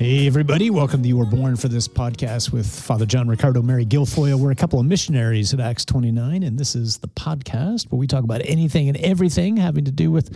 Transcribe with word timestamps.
Hey, 0.00 0.26
everybody. 0.26 0.70
Welcome 0.70 1.02
to 1.02 1.08
You 1.08 1.18
Were 1.18 1.26
Born 1.26 1.56
for 1.56 1.68
this 1.68 1.86
podcast 1.86 2.52
with 2.52 2.66
Father 2.66 3.04
John 3.04 3.28
Riccardo, 3.28 3.60
Mary 3.60 3.84
Guilfoyle. 3.84 4.36
We're 4.40 4.50
a 4.50 4.56
couple 4.56 4.80
of 4.80 4.86
missionaries 4.86 5.52
at 5.52 5.60
Acts 5.60 5.84
29, 5.84 6.42
and 6.42 6.58
this 6.58 6.74
is 6.74 6.96
the 6.96 7.08
podcast 7.08 7.92
where 7.92 7.98
we 7.98 8.06
talk 8.06 8.24
about 8.24 8.40
anything 8.46 8.88
and 8.88 8.96
everything 8.96 9.58
having 9.58 9.84
to 9.84 9.90
do 9.90 10.10
with 10.10 10.34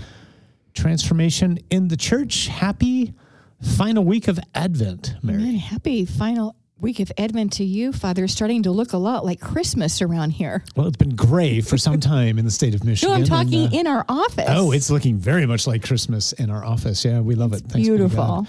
transformation 0.74 1.60
in 1.70 1.88
the 1.88 1.96
church. 1.96 2.48
Happy 2.48 3.14
final 3.62 4.04
week 4.04 4.28
of 4.28 4.38
Advent, 4.54 5.14
Mary. 5.22 5.38
Amen. 5.38 5.54
Happy 5.54 6.04
final 6.04 6.56
week 6.78 7.00
of 7.00 7.10
Advent 7.16 7.54
to 7.54 7.64
you, 7.64 7.94
Father. 7.94 8.24
It's 8.24 8.34
starting 8.34 8.64
to 8.64 8.70
look 8.70 8.92
a 8.92 8.98
lot 8.98 9.24
like 9.24 9.40
Christmas 9.40 10.02
around 10.02 10.32
here. 10.32 10.62
Well, 10.76 10.88
it's 10.88 10.98
been 10.98 11.16
gray 11.16 11.62
for 11.62 11.78
some 11.78 12.00
time 12.00 12.38
in 12.38 12.44
the 12.44 12.50
state 12.50 12.74
of 12.74 12.84
Michigan. 12.84 13.14
No, 13.14 13.18
I'm 13.18 13.24
talking 13.24 13.64
and, 13.64 13.74
uh, 13.74 13.78
in 13.78 13.86
our 13.86 14.04
office. 14.10 14.44
Oh, 14.46 14.72
it's 14.72 14.90
looking 14.90 15.16
very 15.16 15.46
much 15.46 15.66
like 15.66 15.82
Christmas 15.82 16.34
in 16.34 16.50
our 16.50 16.62
office. 16.62 17.02
Yeah, 17.02 17.20
we 17.20 17.34
love 17.34 17.54
it. 17.54 17.60
Thanks 17.60 17.88
beautiful. 17.88 18.46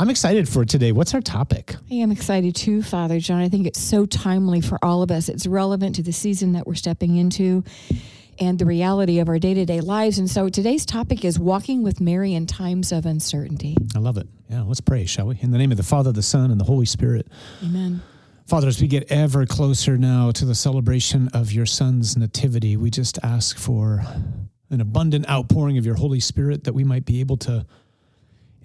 I'm 0.00 0.10
excited 0.10 0.48
for 0.48 0.64
today. 0.64 0.92
What's 0.92 1.12
our 1.12 1.20
topic? 1.20 1.74
I 1.90 1.94
am 1.94 2.12
excited 2.12 2.54
too, 2.54 2.84
Father 2.84 3.18
John. 3.18 3.40
I 3.40 3.48
think 3.48 3.66
it's 3.66 3.80
so 3.80 4.06
timely 4.06 4.60
for 4.60 4.78
all 4.80 5.02
of 5.02 5.10
us. 5.10 5.28
It's 5.28 5.44
relevant 5.44 5.96
to 5.96 6.04
the 6.04 6.12
season 6.12 6.52
that 6.52 6.68
we're 6.68 6.76
stepping 6.76 7.16
into 7.16 7.64
and 8.38 8.60
the 8.60 8.64
reality 8.64 9.18
of 9.18 9.28
our 9.28 9.40
day 9.40 9.54
to 9.54 9.64
day 9.64 9.80
lives. 9.80 10.20
And 10.20 10.30
so 10.30 10.48
today's 10.48 10.86
topic 10.86 11.24
is 11.24 11.36
walking 11.36 11.82
with 11.82 12.00
Mary 12.00 12.34
in 12.34 12.46
times 12.46 12.92
of 12.92 13.06
uncertainty. 13.06 13.76
I 13.96 13.98
love 13.98 14.18
it. 14.18 14.28
Yeah, 14.48 14.62
let's 14.62 14.80
pray, 14.80 15.04
shall 15.04 15.26
we? 15.26 15.38
In 15.40 15.50
the 15.50 15.58
name 15.58 15.72
of 15.72 15.76
the 15.76 15.82
Father, 15.82 16.12
the 16.12 16.22
Son, 16.22 16.52
and 16.52 16.60
the 16.60 16.64
Holy 16.64 16.86
Spirit. 16.86 17.26
Amen. 17.64 18.00
Father, 18.46 18.68
as 18.68 18.80
we 18.80 18.86
get 18.86 19.10
ever 19.10 19.46
closer 19.46 19.98
now 19.98 20.30
to 20.30 20.44
the 20.44 20.54
celebration 20.54 21.28
of 21.34 21.50
your 21.50 21.66
Son's 21.66 22.16
nativity, 22.16 22.76
we 22.76 22.88
just 22.88 23.18
ask 23.24 23.58
for 23.58 24.04
an 24.70 24.80
abundant 24.80 25.28
outpouring 25.28 25.76
of 25.76 25.84
your 25.84 25.96
Holy 25.96 26.20
Spirit 26.20 26.62
that 26.64 26.72
we 26.72 26.84
might 26.84 27.04
be 27.04 27.18
able 27.18 27.36
to 27.38 27.66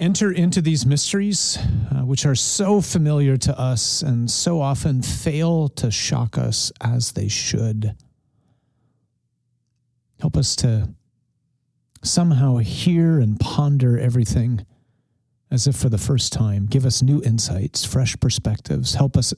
enter 0.04 0.30
into 0.30 0.62
these 0.62 0.86
mysteries, 0.86 1.58
uh, 1.90 2.02
which 2.02 2.26
are 2.26 2.36
so 2.36 2.82
familiar 2.82 3.38
to 3.38 3.58
us 3.58 4.02
and 4.02 4.30
so 4.30 4.60
often 4.60 5.02
fail 5.02 5.70
to 5.70 5.90
shock 5.90 6.38
us 6.38 6.74
as 6.82 7.14
they 7.14 7.30
should. 7.30 7.96
Help 10.20 10.36
us 10.36 10.58
to 10.58 10.90
somehow 12.04 12.58
hear 12.58 13.18
and 13.18 13.40
ponder 13.40 13.98
everything 13.98 14.66
as 15.50 15.68
if 15.68 15.76
for 15.78 15.88
the 15.88 15.98
first 15.98 16.34
time. 16.34 16.66
Give 16.66 16.86
us 16.86 17.02
new 17.02 17.24
insights, 17.24 17.86
fresh 17.86 18.20
perspectives. 18.20 18.96
Help 18.96 19.16
us, 19.16 19.34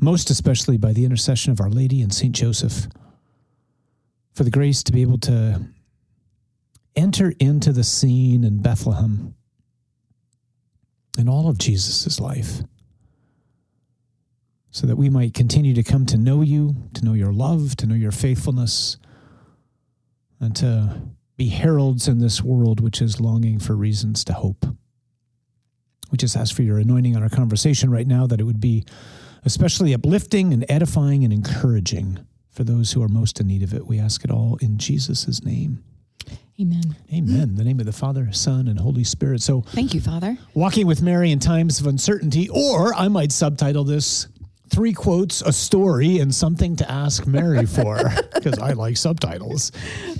most 0.00 0.30
especially 0.30 0.78
by 0.78 0.92
the 0.94 1.04
intercession 1.04 1.52
of 1.52 1.60
Our 1.60 1.70
Lady 1.70 2.02
and 2.02 2.12
St. 2.12 2.34
Joseph, 2.34 2.88
for 4.34 4.42
the 4.42 4.50
grace 4.50 4.82
to 4.82 4.92
be 4.92 5.02
able 5.02 5.18
to 5.18 5.64
enter 6.96 7.32
into 7.38 7.72
the 7.72 7.84
scene 7.84 8.42
in 8.42 8.60
Bethlehem 8.60 9.36
in 11.16 11.28
all 11.28 11.48
of 11.48 11.58
Jesus' 11.58 12.20
life 12.20 12.62
so 14.70 14.86
that 14.86 14.96
we 14.96 15.08
might 15.08 15.32
continue 15.32 15.72
to 15.72 15.82
come 15.82 16.04
to 16.04 16.18
know 16.18 16.42
you, 16.42 16.74
to 16.92 17.04
know 17.04 17.14
your 17.14 17.32
love, 17.32 17.76
to 17.76 17.86
know 17.86 17.94
your 17.94 18.12
faithfulness, 18.12 18.98
and 20.38 20.54
to 20.54 21.00
be 21.36 21.48
heralds 21.48 22.08
in 22.08 22.18
this 22.18 22.42
world 22.42 22.80
which 22.80 23.00
is 23.00 23.20
longing 23.20 23.58
for 23.58 23.74
reasons 23.74 24.22
to 24.24 24.34
hope. 24.34 24.66
We 26.10 26.18
just 26.18 26.36
ask 26.36 26.54
for 26.54 26.62
your 26.62 26.78
anointing 26.78 27.16
on 27.16 27.22
our 27.22 27.28
conversation 27.28 27.90
right 27.90 28.06
now 28.06 28.26
that 28.26 28.40
it 28.40 28.44
would 28.44 28.60
be 28.60 28.84
especially 29.44 29.94
uplifting 29.94 30.52
and 30.52 30.64
edifying 30.68 31.24
and 31.24 31.32
encouraging 31.32 32.18
for 32.50 32.64
those 32.64 32.92
who 32.92 33.02
are 33.02 33.08
most 33.08 33.40
in 33.40 33.46
need 33.46 33.62
of 33.62 33.72
it. 33.72 33.86
We 33.86 33.98
ask 33.98 34.24
it 34.24 34.30
all 34.30 34.56
in 34.60 34.78
Jesus' 34.78 35.42
name. 35.42 35.82
Amen. 36.60 36.96
Amen. 37.12 37.42
In 37.50 37.54
the 37.54 37.64
name 37.64 37.80
of 37.80 37.86
the 37.86 37.92
Father, 37.92 38.32
Son, 38.32 38.68
and 38.68 38.78
Holy 38.80 39.04
Spirit. 39.04 39.42
So, 39.42 39.60
Thank 39.60 39.92
you, 39.92 40.00
Father. 40.00 40.38
walking 40.54 40.86
with 40.86 41.02
Mary 41.02 41.30
in 41.30 41.38
times 41.38 41.80
of 41.80 41.86
uncertainty, 41.86 42.48
or 42.48 42.94
I 42.94 43.08
might 43.08 43.30
subtitle 43.30 43.84
this 43.84 44.26
three 44.70 44.94
quotes, 44.94 45.42
a 45.42 45.52
story, 45.52 46.18
and 46.18 46.34
something 46.34 46.74
to 46.76 46.90
ask 46.90 47.26
Mary 47.26 47.66
for, 47.66 47.98
because 48.34 48.58
I 48.58 48.72
like 48.72 48.96
subtitles. 48.96 49.70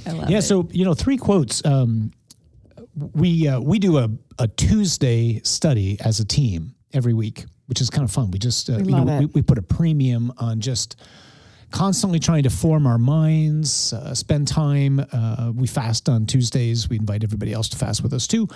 I 0.07 0.13
love 0.13 0.31
Yeah, 0.31 0.39
it. 0.39 0.43
so 0.43 0.69
you 0.73 0.85
know, 0.85 0.93
three 0.93 1.17
quotes. 1.17 1.65
Um, 1.65 2.13
we 3.15 3.49
uh, 3.49 3.59
we 3.61 3.79
do 3.79 3.97
a, 3.99 4.11
a 4.39 4.47
Tuesday 4.49 5.41
study 5.43 5.99
as 6.05 6.21
a 6.21 6.25
team 6.25 6.75
every 6.93 7.15
week, 7.15 7.47
which 7.67 7.81
is 7.81 7.89
kind 7.89 8.05
of 8.05 8.11
fun. 8.11 8.31
We 8.31 8.39
just 8.39 8.69
uh, 8.69 8.75
We 8.79 8.93
you 8.93 9.05
know, 9.05 9.19
we, 9.21 9.27
we 9.27 9.43
put 9.43 9.57
a 9.57 9.63
premium 9.63 10.33
on 10.37 10.61
just 10.61 10.97
constantly 11.71 12.19
trying 12.19 12.45
to 12.45 12.51
form 12.51 12.87
our 12.87 12.99
minds, 12.99 13.93
uh, 13.93 14.15
spend 14.15 14.49
time. 14.49 15.05
Uh, 15.13 15.53
we 15.55 15.67
fast 15.67 16.09
on 16.09 16.27
Tuesdays. 16.27 16.89
We 16.89 16.97
invite 16.97 17.25
everybody 17.25 17.53
else 17.53 17.69
to 17.71 17.77
fast 17.77 18.03
with 18.03 18.13
us 18.13 18.27
too. 18.27 18.49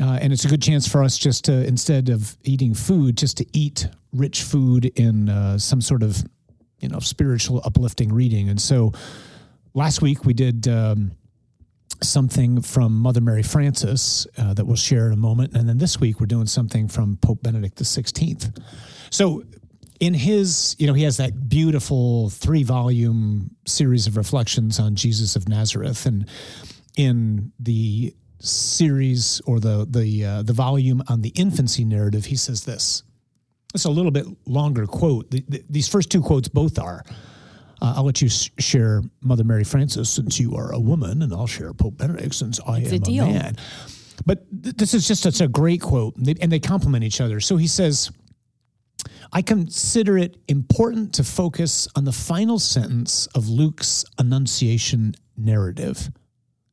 Uh, 0.00 0.18
and 0.22 0.32
it's 0.32 0.44
a 0.44 0.48
good 0.48 0.62
chance 0.62 0.88
for 0.88 1.02
us 1.02 1.18
just 1.18 1.44
to, 1.44 1.66
instead 1.66 2.08
of 2.08 2.36
eating 2.44 2.72
food, 2.72 3.16
just 3.16 3.36
to 3.36 3.46
eat 3.52 3.88
rich 4.12 4.42
food 4.42 4.86
in 4.96 5.28
uh, 5.28 5.58
some 5.58 5.80
sort 5.80 6.02
of, 6.02 6.24
you 6.80 6.88
know, 6.88 6.98
spiritual 6.98 7.60
uplifting 7.64 8.12
reading. 8.12 8.48
And 8.48 8.60
so 8.60 8.92
last 9.74 10.00
week 10.00 10.24
we 10.24 10.32
did 10.32 10.66
um, 10.66 11.12
something 12.02 12.62
from 12.62 12.96
Mother 12.98 13.20
Mary 13.20 13.42
Francis 13.42 14.26
uh, 14.38 14.54
that 14.54 14.64
we'll 14.64 14.76
share 14.76 15.06
in 15.06 15.12
a 15.12 15.16
moment. 15.16 15.54
And 15.54 15.68
then 15.68 15.78
this 15.78 16.00
week 16.00 16.20
we're 16.20 16.26
doing 16.26 16.46
something 16.46 16.88
from 16.88 17.16
Pope 17.18 17.42
Benedict 17.42 17.76
XVI. 17.76 18.58
So 19.10 19.42
in 20.02 20.14
his, 20.14 20.74
you 20.80 20.88
know, 20.88 20.94
he 20.94 21.04
has 21.04 21.18
that 21.18 21.48
beautiful 21.48 22.28
three 22.28 22.64
volume 22.64 23.54
series 23.66 24.08
of 24.08 24.16
reflections 24.16 24.80
on 24.80 24.96
Jesus 24.96 25.36
of 25.36 25.48
Nazareth. 25.48 26.06
And 26.06 26.28
in 26.96 27.52
the 27.60 28.12
series 28.40 29.40
or 29.46 29.60
the 29.60 29.86
the 29.88 30.24
uh, 30.24 30.42
the 30.42 30.52
volume 30.52 31.04
on 31.06 31.20
the 31.22 31.28
infancy 31.36 31.84
narrative, 31.84 32.24
he 32.24 32.34
says 32.34 32.64
this. 32.64 33.04
It's 33.76 33.84
a 33.84 33.90
little 33.90 34.10
bit 34.10 34.26
longer 34.44 34.86
quote. 34.88 35.30
The, 35.30 35.44
the, 35.48 35.62
these 35.70 35.86
first 35.86 36.10
two 36.10 36.20
quotes 36.20 36.48
both 36.48 36.80
are. 36.80 37.04
Uh, 37.80 37.94
I'll 37.96 38.04
let 38.04 38.20
you 38.20 38.28
share 38.28 39.02
Mother 39.20 39.44
Mary 39.44 39.64
Francis 39.64 40.10
since 40.10 40.40
you 40.40 40.56
are 40.56 40.72
a 40.72 40.80
woman, 40.80 41.22
and 41.22 41.32
I'll 41.32 41.46
share 41.46 41.72
Pope 41.72 41.96
Benedict 41.98 42.34
since 42.34 42.58
I 42.66 42.80
It's 42.80 42.88
am 42.88 42.94
a 42.94 42.98
deal. 42.98 43.26
man. 43.26 43.54
But 44.26 44.38
th- 44.64 44.74
this 44.76 44.94
is 44.94 45.06
just 45.06 45.26
it's 45.26 45.40
a 45.40 45.48
great 45.48 45.80
quote, 45.80 46.16
and 46.16 46.26
they, 46.26 46.34
and 46.40 46.50
they 46.50 46.58
complement 46.60 47.04
each 47.04 47.20
other. 47.20 47.38
So 47.40 47.56
he 47.56 47.68
says, 47.68 48.10
I 49.32 49.40
consider 49.40 50.18
it 50.18 50.36
important 50.46 51.14
to 51.14 51.24
focus 51.24 51.88
on 51.96 52.04
the 52.04 52.12
final 52.12 52.58
sentence 52.58 53.26
of 53.28 53.48
Luke's 53.48 54.04
Annunciation 54.18 55.14
narrative. 55.36 56.10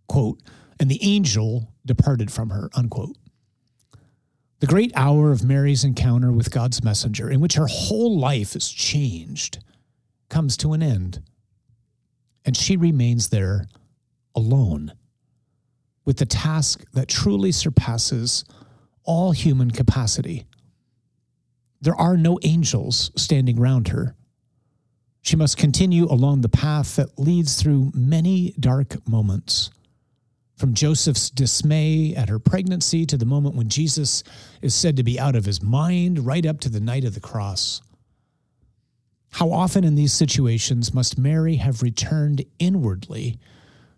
Quote, 0.08 0.42
and 0.80 0.92
the 0.92 1.00
angel 1.02 1.74
departed 1.86 2.32
from 2.32 2.50
her, 2.50 2.70
unquote. 2.74 3.16
The 4.60 4.68
great 4.68 4.92
hour 4.94 5.32
of 5.32 5.44
Mary's 5.44 5.86
encounter 5.86 6.34
with 6.34 6.52
God's 6.52 6.84
messenger, 6.84 7.30
in 7.30 7.40
which 7.40 7.54
her 7.54 7.68
whole 7.68 8.20
life 8.20 8.58
is 8.58 8.70
changed, 8.70 9.60
comes 10.28 10.58
to 10.58 10.74
an 10.74 10.84
end. 10.84 11.22
And 12.44 12.58
she 12.58 12.76
remains 12.76 13.30
there 13.30 13.68
alone 14.36 14.94
with 16.04 16.18
the 16.18 16.26
task 16.26 16.84
that 16.94 17.08
truly 17.08 17.54
surpasses 17.54 18.44
all 19.04 19.32
human 19.32 19.72
capacity. 19.72 20.46
There 21.82 21.96
are 21.96 22.18
no 22.18 22.40
angels 22.44 23.12
standing 23.16 23.60
round 23.60 23.90
her. 23.90 24.16
She 25.22 25.36
must 25.36 25.58
continue 25.58 26.06
along 26.06 26.42
the 26.42 26.50
path 26.50 26.96
that 26.96 27.20
leads 27.20 27.62
through 27.62 27.92
many 27.94 28.54
dark 28.60 29.08
moments. 29.08 29.70
From 30.58 30.74
Joseph's 30.74 31.30
dismay 31.30 32.14
at 32.16 32.30
her 32.30 32.40
pregnancy 32.40 33.06
to 33.06 33.18
the 33.18 33.26
moment 33.26 33.56
when 33.56 33.70
Jesus 33.70 34.24
is 34.62 34.76
said 34.76 34.98
to 34.98 35.04
be 35.04 35.20
out 35.20 35.36
of 35.36 35.46
his 35.46 35.62
mind, 35.62 36.26
right 36.26 36.46
up 36.46 36.60
to 36.62 36.70
the 36.70 36.82
night 36.82 37.06
of 37.06 37.14
the 37.14 37.22
cross. 37.22 37.82
How 39.32 39.52
often 39.52 39.84
in 39.84 39.96
these 39.96 40.12
situations 40.12 40.94
must 40.94 41.18
Mary 41.18 41.58
have 41.58 41.82
returned 41.82 42.44
inwardly 42.58 43.38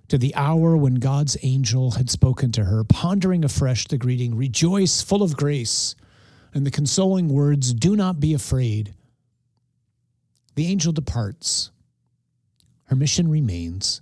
to 0.09 0.17
the 0.17 0.35
hour 0.35 0.75
when 0.75 0.95
God's 0.95 1.37
angel 1.41 1.91
had 1.91 2.09
spoken 2.09 2.51
to 2.51 2.65
her, 2.65 2.83
pondering 2.83 3.45
afresh 3.45 3.87
the 3.87 3.97
greeting, 3.97 4.35
Rejoice, 4.35 5.01
full 5.01 5.23
of 5.23 5.37
grace, 5.37 5.95
and 6.53 6.65
the 6.65 6.71
consoling 6.71 7.29
words, 7.29 7.73
Do 7.73 7.95
not 7.95 8.19
be 8.19 8.33
afraid. 8.33 8.93
The 10.55 10.67
angel 10.67 10.91
departs. 10.91 11.71
Her 12.85 12.95
mission 12.95 13.29
remains, 13.29 14.01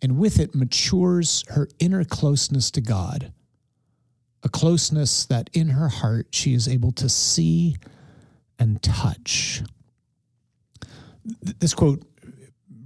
and 0.00 0.16
with 0.16 0.38
it 0.38 0.54
matures 0.54 1.44
her 1.48 1.68
inner 1.80 2.04
closeness 2.04 2.70
to 2.70 2.80
God, 2.80 3.32
a 4.44 4.48
closeness 4.48 5.26
that 5.26 5.50
in 5.52 5.70
her 5.70 5.88
heart 5.88 6.28
she 6.30 6.54
is 6.54 6.68
able 6.68 6.92
to 6.92 7.08
see 7.08 7.76
and 8.60 8.80
touch. 8.80 9.62
This 11.58 11.74
quote 11.74 12.06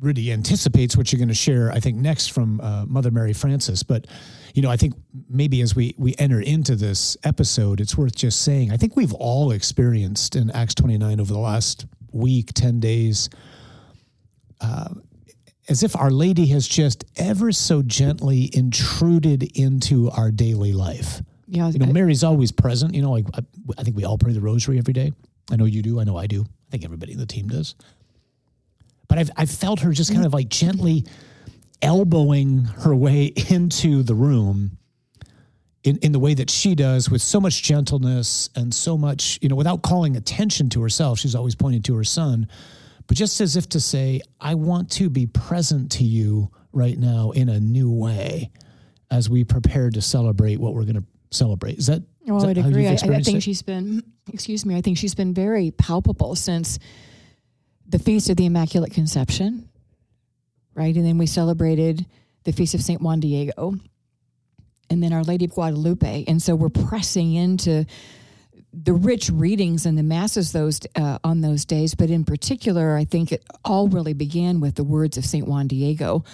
really 0.01 0.33
anticipates 0.33 0.97
what 0.97 1.13
you're 1.13 1.19
going 1.19 1.29
to 1.29 1.35
share, 1.35 1.71
I 1.73 1.81
think, 1.81 1.97
next 1.97 2.33
from 2.33 2.61
uh, 2.61 2.85
Mother 2.87 3.11
Mary 3.11 3.33
Francis. 3.33 3.83
But, 3.83 4.07
you 4.55 4.63
know, 4.63 4.71
I 4.71 4.77
think 4.77 4.95
maybe 5.29 5.61
as 5.61 5.75
we, 5.75 5.95
we 5.99 6.15
enter 6.19 6.41
into 6.41 6.77
this 6.77 7.17
episode, 7.25 7.81
it's 7.81 7.97
worth 7.97 8.15
just 8.15 8.43
saying, 8.43 8.73
I 8.73 8.77
think 8.77 8.97
we've 8.97 9.15
all 9.15 9.51
experienced 9.51 10.37
in 10.37 10.51
Acts 10.51 10.75
29 10.75 11.21
over 11.21 11.33
the 11.33 11.39
last 11.39 11.87
week, 12.13 12.53
10 12.55 12.81
days, 12.81 13.29
uh, 14.61 14.89
as 15.69 15.83
if 15.83 15.95
Our 15.97 16.11
Lady 16.11 16.47
has 16.47 16.67
just 16.67 17.05
ever 17.17 17.53
so 17.53 17.83
gently 17.83 18.51
intruded 18.53 19.43
into 19.57 20.11
our 20.11 20.31
daily 20.31 20.73
life. 20.73 21.21
Yeah, 21.47 21.69
You 21.69 21.79
know, 21.79 21.87
Mary's 21.87 22.25
always 22.25 22.53
present. 22.53 22.95
You 22.95 23.03
know, 23.03 23.13
like 23.13 23.27
I, 23.35 23.41
I 23.79 23.83
think 23.83 23.97
we 23.97 24.05
all 24.05 24.19
pray 24.19 24.33
the 24.33 24.41
rosary 24.41 24.79
every 24.79 24.93
day. 24.93 25.13
I 25.51 25.57
know 25.57 25.65
you 25.65 25.83
do. 25.83 25.99
I 25.99 26.05
know 26.05 26.17
I 26.17 26.27
do. 26.27 26.43
I 26.43 26.71
think 26.71 26.85
everybody 26.85 27.13
in 27.13 27.19
the 27.19 27.27
team 27.27 27.49
does. 27.49 27.75
But 29.09 29.19
I've 29.19 29.31
I've 29.37 29.51
felt 29.51 29.81
her 29.81 29.93
just 29.93 30.13
kind 30.13 30.27
of 30.27 30.33
like 30.33 30.49
gently 30.49 31.05
elbowing 31.83 32.65
her 32.65 32.95
way 32.95 33.25
into 33.51 34.03
the 34.03 34.15
room 34.15 34.79
in, 35.85 35.97
in 35.99 36.13
the 36.13 36.19
way 36.19 36.35
that 36.35 36.51
she 36.51 36.75
does 36.75 37.09
with 37.09 37.23
so 37.23 37.41
much 37.41 37.63
gentleness 37.63 38.51
and 38.55 38.75
so 38.75 38.99
much, 38.99 39.39
you 39.41 39.49
know, 39.49 39.57
without 39.57 39.83
calling 39.83 40.17
attention 40.17 40.69
to 40.71 40.83
herself. 40.83 41.19
She's 41.19 41.35
always 41.35 41.55
pointing 41.55 41.83
to 41.83 41.95
her 41.97 42.05
son, 42.05 42.49
but 43.07 43.17
just 43.17 43.41
as 43.41 43.57
if 43.57 43.69
to 43.71 43.81
say, 43.81 44.21
I 44.41 44.55
want 44.55 44.91
to 44.93 45.09
be 45.09 45.27
present 45.27 45.93
to 45.93 46.05
you 46.05 46.51
right 46.73 46.99
now 46.99 47.31
in 47.31 47.49
a 47.49 47.59
new 47.59 47.91
way 47.91 48.51
as 49.11 49.31
we 49.31 49.45
prepare 49.45 49.91
to 49.91 50.03
celebrate 50.03 50.61
what 50.61 50.75
we're 50.75 50.85
going 50.85 50.97
to 50.97 51.07
celebrate. 51.31 51.79
Is 51.79 51.87
that? 51.87 52.03
Well, 52.27 52.37
is 52.37 52.43
that 52.43 52.59
I'd 52.59 52.67
agree. 52.67 52.87
I, 52.87 52.93
I 52.93 53.23
think 53.23 53.39
it? 53.39 53.43
she's 53.43 53.63
been, 53.63 54.03
excuse 54.33 54.67
me, 54.67 54.77
I 54.77 54.83
think 54.83 54.99
she's 54.99 55.15
been 55.15 55.33
very 55.33 55.71
palpable 55.71 56.37
since 56.37 56.79
the 57.89 57.99
Feast 57.99 58.29
of 58.29 58.37
the 58.37 58.47
Immaculate 58.47 58.93
Conception, 58.93 59.69
right? 60.75 60.95
And 60.95 61.05
then 61.05 61.19
we 61.19 61.27
celebrated 61.27 62.05
the 62.45 62.53
Feast 62.53 62.75
of 62.75 62.83
St. 62.83 63.01
Juan 63.01 63.21
Diego 63.21 63.75
and 64.91 65.03
then 65.03 65.13
Our 65.13 65.23
Lady 65.23 65.47
of 65.47 65.53
Guadalupe. 65.53 66.25
And 66.27 66.41
so 66.41 66.55
we're 66.55 66.69
pressing 66.69 67.35
into 67.35 67.87
the 68.73 68.93
rich 68.93 69.31
readings 69.31 69.87
and 69.87 69.97
the 69.97 70.03
masses 70.03 70.53
those 70.53 70.81
uh, 70.95 71.19
on 71.25 71.41
those 71.41 71.65
days. 71.65 71.95
But 71.95 72.11
in 72.11 72.25
particular, 72.25 72.97
I 72.97 73.05
think 73.05 73.33
it 73.33 73.43
all 73.65 73.89
really 73.89 74.13
began 74.13 74.61
with 74.61 74.75
the 74.75 74.85
words 74.85 75.17
of 75.17 75.25
St. 75.25 75.47
Juan 75.47 75.67
Diego. 75.67 76.25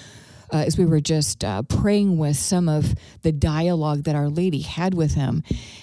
Uh, 0.52 0.58
as 0.58 0.78
we 0.78 0.84
were 0.84 1.00
just 1.00 1.42
uh, 1.42 1.62
praying 1.62 2.16
with 2.16 2.36
some 2.36 2.68
of 2.68 2.94
the 3.22 3.32
dialogue 3.32 4.04
that 4.04 4.14
Our 4.14 4.28
Lady 4.28 4.60
had 4.60 4.94
with 4.94 5.14
him. 5.14 5.42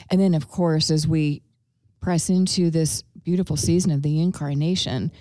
And 0.09 0.21
then, 0.21 0.33
of 0.33 0.47
course, 0.47 0.91
as 0.91 1.05
we 1.07 1.41
press 1.99 2.29
into 2.29 2.69
this 2.69 3.01
beautiful 3.23 3.57
season 3.57 3.91
of 3.91 4.01
the 4.01 4.21
incarnation, 4.21 5.11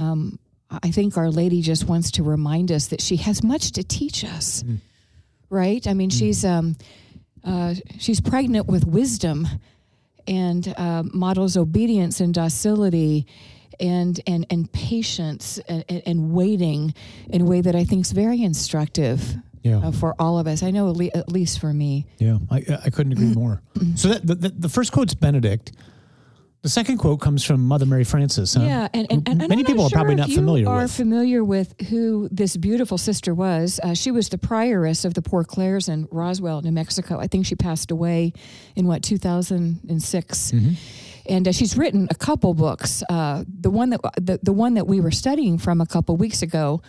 um, 0.00 0.38
I 0.70 0.90
think 0.90 1.16
Our 1.16 1.30
Lady 1.30 1.62
just 1.62 1.84
wants 1.88 2.12
to 2.12 2.22
remind 2.22 2.70
us 2.72 2.88
that 2.88 3.00
she 3.00 3.16
has 3.16 3.42
much 3.42 3.72
to 3.72 3.82
teach 3.82 4.24
us, 4.24 4.64
right? 5.50 5.84
I 5.86 5.94
mean, 5.94 6.10
she's 6.10 6.44
um, 6.44 6.76
uh, 7.44 7.74
she's 7.98 8.20
pregnant 8.20 8.66
with 8.66 8.86
wisdom 8.86 9.48
and 10.26 10.72
uh, 10.76 11.02
models 11.12 11.56
obedience 11.56 12.20
and 12.20 12.32
docility 12.32 13.26
and 13.80 14.20
and 14.26 14.46
and 14.50 14.70
patience 14.72 15.58
and, 15.68 15.84
and, 16.06 16.32
waiting 16.32 16.94
in 17.30 17.40
a 17.42 17.44
way 17.44 17.60
that 17.62 17.74
I 17.74 17.84
think 17.84 18.04
is 18.04 18.12
very 18.12 18.42
instructive 18.42 19.36
Yeah. 19.62 19.78
uh, 19.78 19.90
for 19.92 20.14
all 20.18 20.38
of 20.38 20.46
us. 20.46 20.62
I 20.62 20.70
know 20.70 20.90
at, 20.90 20.96
le- 20.96 21.10
at 21.14 21.28
least 21.32 21.58
for 21.60 21.72
me. 21.72 22.06
Yeah, 22.18 22.38
I, 22.50 22.58
I 22.84 22.90
couldn't 22.90 23.12
agree 23.12 23.34
more. 23.42 23.60
So 23.96 24.08
that 24.08 24.26
the, 24.26 24.34
the, 24.34 24.48
the 24.50 24.68
first 24.68 24.92
quote's 24.92 25.14
Benedict. 25.14 25.72
The 26.62 26.68
second 26.68 26.98
quote 26.98 27.20
comes 27.20 27.42
from 27.42 27.66
Mother 27.66 27.86
Mary 27.86 28.04
Francis. 28.04 28.54
Huh? 28.54 28.62
Yeah, 28.62 28.88
and, 28.92 29.06
and, 29.10 29.26
and 29.26 29.48
many 29.48 29.64
people 29.64 29.84
not 29.84 29.92
are 29.92 29.96
probably 29.96 30.14
not 30.14 30.28
familiar 30.30 30.64
you 30.64 30.68
are 30.68 30.82
with. 30.82 30.92
familiar 30.92 31.42
with 31.42 31.80
who 31.88 32.28
this 32.30 32.54
beautiful 32.58 32.98
sister 32.98 33.32
was. 33.34 33.80
Uh, 33.82 33.94
she 33.94 34.10
was 34.10 34.28
the 34.28 34.36
prioress 34.36 35.06
of 35.06 35.14
the 35.14 35.22
Poor 35.22 35.42
Clares 35.42 35.88
in 35.88 36.06
Roswell, 36.10 36.60
New 36.60 36.70
Mexico. 36.72 37.18
I 37.18 37.28
think 37.28 37.46
she 37.46 37.54
passed 37.54 37.90
away 37.90 38.34
in 38.76 38.86
what 38.86 39.02
2006. 39.02 40.50
Mm-hmm. 40.50 40.72
And 41.30 41.48
uh, 41.48 41.52
she's 41.52 41.78
written 41.78 42.08
a 42.10 42.14
couple 42.14 42.52
books. 42.52 43.02
Uh, 43.08 43.44
the 43.48 43.70
one 43.70 43.90
that 43.90 44.00
the, 44.20 44.38
the 44.42 44.52
one 44.52 44.74
that 44.74 44.86
we 44.86 45.00
were 45.00 45.10
studying 45.12 45.56
from 45.56 45.80
a 45.80 45.86
couple 45.86 46.16
weeks 46.16 46.42
ago 46.42 46.82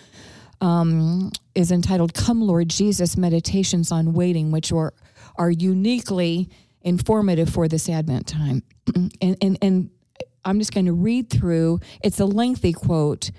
um, 0.59 1.31
is 1.55 1.71
entitled 1.71 2.13
"Come, 2.13 2.41
Lord 2.41 2.67
Jesus: 2.67 3.15
Meditations 3.15 3.89
on 3.91 4.11
Waiting," 4.13 4.51
which 4.51 4.73
are 4.73 4.93
are 5.37 5.51
uniquely 5.51 6.49
informative 6.83 7.49
for 7.49 7.67
this 7.67 7.89
Advent 7.89 8.27
time. 8.27 8.63
and 9.21 9.37
and 9.41 9.57
and 9.61 9.89
I'm 10.43 10.59
just 10.59 10.73
going 10.73 10.87
to 10.87 10.93
read 10.93 11.29
through. 11.29 11.79
It's 12.03 12.19
a 12.19 12.25
lengthy 12.25 12.73
quote, 12.73 13.31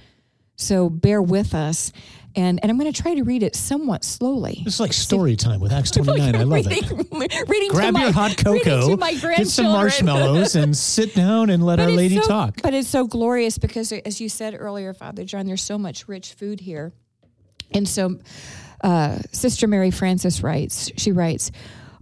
so 0.56 0.88
bear 0.88 1.20
with 1.20 1.54
us. 1.54 1.92
And 2.34 2.60
and 2.62 2.70
I'm 2.70 2.78
going 2.78 2.90
to 2.90 3.02
try 3.02 3.14
to 3.14 3.24
read 3.24 3.42
it 3.42 3.54
somewhat 3.54 4.04
slowly. 4.04 4.62
It's 4.64 4.80
like 4.80 4.94
story 4.94 5.36
time 5.36 5.60
with 5.60 5.70
Acts 5.70 5.90
29. 5.92 6.34
I 6.34 6.42
love 6.44 6.66
it. 6.66 6.90
reading, 6.90 7.46
reading 7.46 7.68
to 7.68 7.74
Grab 7.74 7.92
my, 7.92 8.04
your 8.04 8.12
hot 8.12 8.38
cocoa, 8.38 8.96
my 8.96 9.12
get 9.14 9.48
some 9.48 9.66
marshmallows, 9.66 10.54
and 10.54 10.74
sit 10.94 11.14
down 11.14 11.50
and 11.50 11.62
let 11.62 11.76
But 11.76 11.90
Our 11.90 11.96
Lady 11.96 12.16
so- 12.16 12.28
talk. 12.28 12.62
But 12.62 12.72
it's 12.72 12.88
so 12.88 13.06
glorious 13.06 13.58
because, 13.58 13.92
as 13.92 14.18
you 14.18 14.30
said 14.30 14.56
earlier, 14.58 14.94
Father 14.94 15.24
John, 15.24 15.44
there's 15.46 15.62
so 15.62 15.76
much 15.76 16.08
rich 16.08 16.32
food 16.32 16.60
here. 16.60 16.92
And 17.74 17.86
so, 17.86 18.18
uh, 18.82 19.18
Sister 19.32 19.66
Mary 19.66 19.90
Francis 19.90 20.42
writes, 20.42 20.90
she 20.96 21.12
writes, 21.12 21.50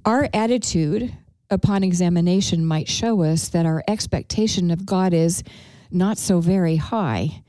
Our 0.05 0.29
attitude 0.33 1.13
upon 1.51 1.83
examination 1.83 2.65
might 2.65 2.89
show 2.89 3.23
us 3.23 3.49
that 3.49 3.67
our 3.67 3.83
expectation 3.89 4.71
of 4.71 4.87
God 4.87 5.13
is 5.13 5.43
not 5.91 6.19
so 6.19 6.41
very 6.41 6.77
high. 6.77 7.43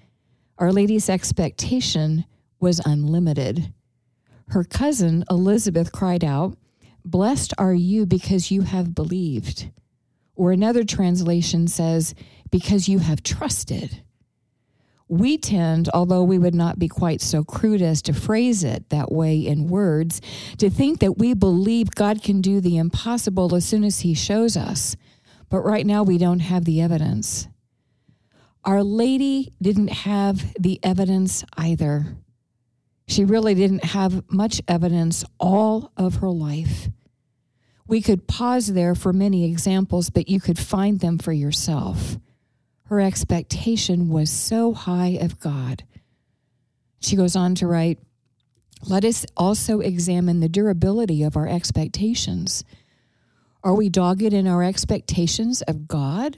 Our 0.58 0.72
Lady's 0.72 1.10
expectation 1.10 2.26
was 2.60 2.82
unlimited. 2.86 3.74
Her 4.50 4.64
cousin 4.64 5.24
Elizabeth 5.30 5.92
cried 5.92 6.24
out, 6.24 6.58
Blessed 7.06 7.54
are 7.58 7.74
you 7.74 8.06
because 8.06 8.52
you 8.52 8.62
have 8.62 8.94
believed. 8.94 9.72
Or 10.36 10.52
another 10.52 10.84
translation 10.84 11.68
says, 11.68 12.14
because 12.52 12.88
you 12.88 13.00
have 13.00 13.24
trusted. 13.24 14.04
We 15.12 15.38
tend, 15.38 15.90
although 15.94 16.24
we 16.24 16.38
would 16.38 16.56
not 16.56 16.80
be 16.80 16.88
quite 16.88 17.20
so 17.20 17.44
crude 17.44 17.82
as 17.82 18.02
to 18.04 18.14
phrase 18.14 18.64
it 18.64 18.88
that 18.92 19.12
way 19.12 19.46
in 19.46 19.68
words, 19.68 20.22
to 20.58 20.70
think 20.70 21.00
that 21.00 21.18
we 21.18 21.34
believe 21.34 21.92
God 21.92 22.24
can 22.24 22.40
do 22.40 22.62
the 22.62 22.78
impossible 22.78 23.54
as 23.54 23.66
soon 23.66 23.84
as 23.84 24.00
He 24.00 24.14
shows 24.14 24.56
us. 24.56 24.96
But 25.50 25.64
right 25.64 25.86
now, 25.86 26.04
we 26.04 26.18
don't 26.18 26.40
have 26.40 26.64
the 26.64 26.80
evidence. 26.80 27.50
Our 28.64 28.84
Lady 28.84 29.52
didn't 29.62 29.90
have 29.90 30.54
the 30.58 30.80
evidence 30.82 31.44
either. 31.58 32.16
She 33.06 33.26
really 33.26 33.54
didn't 33.54 33.84
have 33.84 34.24
much 34.32 34.62
evidence 34.66 35.26
all 35.42 35.92
of 35.98 36.16
her 36.16 36.30
life. 36.30 36.88
We 37.86 38.02
could 38.02 38.30
pause 38.30 38.68
there 38.68 38.96
for 38.96 39.12
many 39.12 39.44
examples, 39.52 40.10
but 40.10 40.30
you 40.30 40.40
could 40.40 40.58
find 40.58 41.02
them 41.02 41.18
for 41.18 41.34
yourself. 41.34 42.16
Her 42.92 43.00
expectation 43.00 44.10
was 44.10 44.30
so 44.30 44.74
high 44.74 45.18
of 45.22 45.40
God. 45.40 45.86
She 47.00 47.16
goes 47.16 47.38
on 47.38 47.56
to 47.56 47.66
write 47.66 48.00
Let 48.86 49.06
us 49.06 49.26
also 49.38 49.80
examine 49.80 50.42
the 50.42 50.50
durability 50.50 51.24
of 51.24 51.38
our 51.38 51.48
expectations. 51.48 52.66
Are 53.64 53.74
we 53.74 53.88
dogged 53.88 54.34
in 54.34 54.46
our 54.46 54.62
expectations 54.62 55.62
of 55.62 55.88
God? 55.88 56.36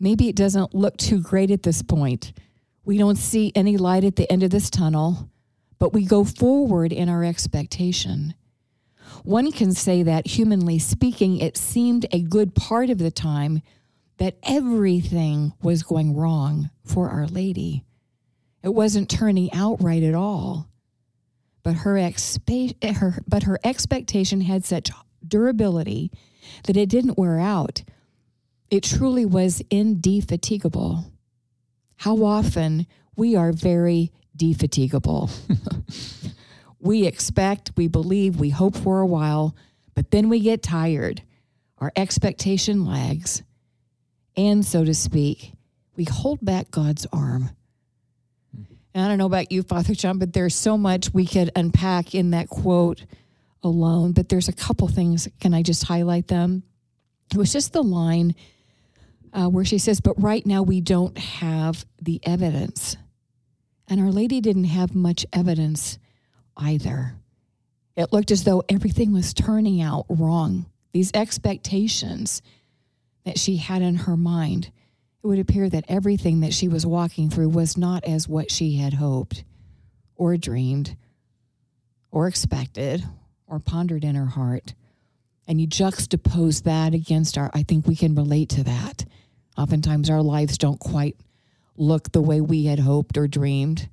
Maybe 0.00 0.28
it 0.28 0.34
doesn't 0.34 0.74
look 0.74 0.96
too 0.96 1.22
great 1.22 1.52
at 1.52 1.62
this 1.62 1.80
point. 1.80 2.32
We 2.84 2.98
don't 2.98 3.14
see 3.14 3.52
any 3.54 3.76
light 3.76 4.02
at 4.02 4.16
the 4.16 4.28
end 4.32 4.42
of 4.42 4.50
this 4.50 4.68
tunnel, 4.68 5.30
but 5.78 5.92
we 5.92 6.06
go 6.06 6.24
forward 6.24 6.92
in 6.92 7.08
our 7.08 7.22
expectation. 7.22 8.34
One 9.22 9.52
can 9.52 9.74
say 9.74 10.02
that, 10.02 10.26
humanly 10.26 10.80
speaking, 10.80 11.38
it 11.38 11.56
seemed 11.56 12.06
a 12.10 12.20
good 12.20 12.56
part 12.56 12.90
of 12.90 12.98
the 12.98 13.12
time 13.12 13.62
that 14.20 14.36
everything 14.42 15.50
was 15.62 15.82
going 15.82 16.14
wrong 16.14 16.68
for 16.84 17.08
Our 17.08 17.26
Lady. 17.26 17.84
It 18.62 18.68
wasn't 18.68 19.08
turning 19.08 19.50
out 19.54 19.82
right 19.82 20.02
at 20.02 20.14
all. 20.14 20.68
But 21.62 21.76
her, 21.76 21.94
expe- 21.94 22.76
eh, 22.82 22.92
her, 22.92 23.22
but 23.26 23.44
her 23.44 23.58
expectation 23.64 24.42
had 24.42 24.66
such 24.66 24.90
durability 25.26 26.12
that 26.64 26.76
it 26.76 26.90
didn't 26.90 27.16
wear 27.16 27.40
out. 27.40 27.82
It 28.70 28.82
truly 28.82 29.24
was 29.24 29.62
indefatigable. 29.70 31.10
How 31.96 32.22
often 32.22 32.86
we 33.16 33.34
are 33.36 33.52
very 33.52 34.12
defatigable. 34.36 35.30
we 36.78 37.06
expect, 37.06 37.72
we 37.74 37.88
believe, 37.88 38.38
we 38.38 38.50
hope 38.50 38.76
for 38.76 39.00
a 39.00 39.06
while, 39.06 39.56
but 39.94 40.10
then 40.10 40.28
we 40.28 40.40
get 40.40 40.62
tired. 40.62 41.22
Our 41.78 41.90
expectation 41.96 42.84
lags. 42.84 43.42
And 44.40 44.64
so 44.64 44.86
to 44.86 44.94
speak, 44.94 45.52
we 45.96 46.04
hold 46.04 46.42
back 46.42 46.70
God's 46.70 47.06
arm. 47.12 47.50
And 48.94 49.04
I 49.04 49.06
don't 49.06 49.18
know 49.18 49.26
about 49.26 49.52
you, 49.52 49.62
Father 49.62 49.94
John, 49.94 50.18
but 50.18 50.32
there's 50.32 50.54
so 50.54 50.78
much 50.78 51.12
we 51.12 51.26
could 51.26 51.50
unpack 51.54 52.14
in 52.14 52.30
that 52.30 52.48
quote 52.48 53.04
alone. 53.62 54.12
But 54.12 54.30
there's 54.30 54.48
a 54.48 54.54
couple 54.54 54.88
things. 54.88 55.28
Can 55.40 55.52
I 55.52 55.62
just 55.62 55.84
highlight 55.84 56.28
them? 56.28 56.62
It 57.30 57.36
was 57.36 57.52
just 57.52 57.74
the 57.74 57.82
line 57.82 58.34
uh, 59.34 59.48
where 59.48 59.66
she 59.66 59.76
says, 59.76 60.00
But 60.00 60.14
right 60.18 60.46
now 60.46 60.62
we 60.62 60.80
don't 60.80 61.18
have 61.18 61.84
the 62.00 62.18
evidence. 62.22 62.96
And 63.88 64.00
Our 64.00 64.10
Lady 64.10 64.40
didn't 64.40 64.64
have 64.64 64.94
much 64.94 65.26
evidence 65.34 65.98
either. 66.56 67.14
It 67.94 68.10
looked 68.10 68.30
as 68.30 68.44
though 68.44 68.62
everything 68.70 69.12
was 69.12 69.34
turning 69.34 69.82
out 69.82 70.06
wrong. 70.08 70.64
These 70.94 71.10
expectations 71.12 72.40
that 73.24 73.38
she 73.38 73.56
had 73.56 73.82
in 73.82 73.94
her 73.96 74.16
mind, 74.16 74.70
it 75.22 75.26
would 75.26 75.38
appear 75.38 75.68
that 75.68 75.84
everything 75.88 76.40
that 76.40 76.54
she 76.54 76.68
was 76.68 76.86
walking 76.86 77.28
through 77.30 77.50
was 77.50 77.76
not 77.76 78.04
as 78.04 78.26
what 78.28 78.50
she 78.50 78.76
had 78.76 78.94
hoped 78.94 79.44
or 80.16 80.36
dreamed 80.36 80.96
or 82.10 82.26
expected 82.26 83.04
or 83.46 83.58
pondered 83.58 84.04
in 84.04 84.14
her 84.14 84.26
heart. 84.26 84.74
and 85.46 85.60
you 85.60 85.66
juxtapose 85.66 86.62
that 86.62 86.94
against 86.94 87.36
our, 87.36 87.50
I 87.52 87.64
think 87.64 87.84
we 87.86 87.96
can 87.96 88.14
relate 88.14 88.50
to 88.50 88.62
that. 88.64 89.04
Oftentimes 89.58 90.08
our 90.08 90.22
lives 90.22 90.56
don't 90.56 90.78
quite 90.78 91.16
look 91.76 92.12
the 92.12 92.20
way 92.20 92.40
we 92.40 92.66
had 92.66 92.78
hoped 92.78 93.18
or 93.18 93.26
dreamed, 93.26 93.88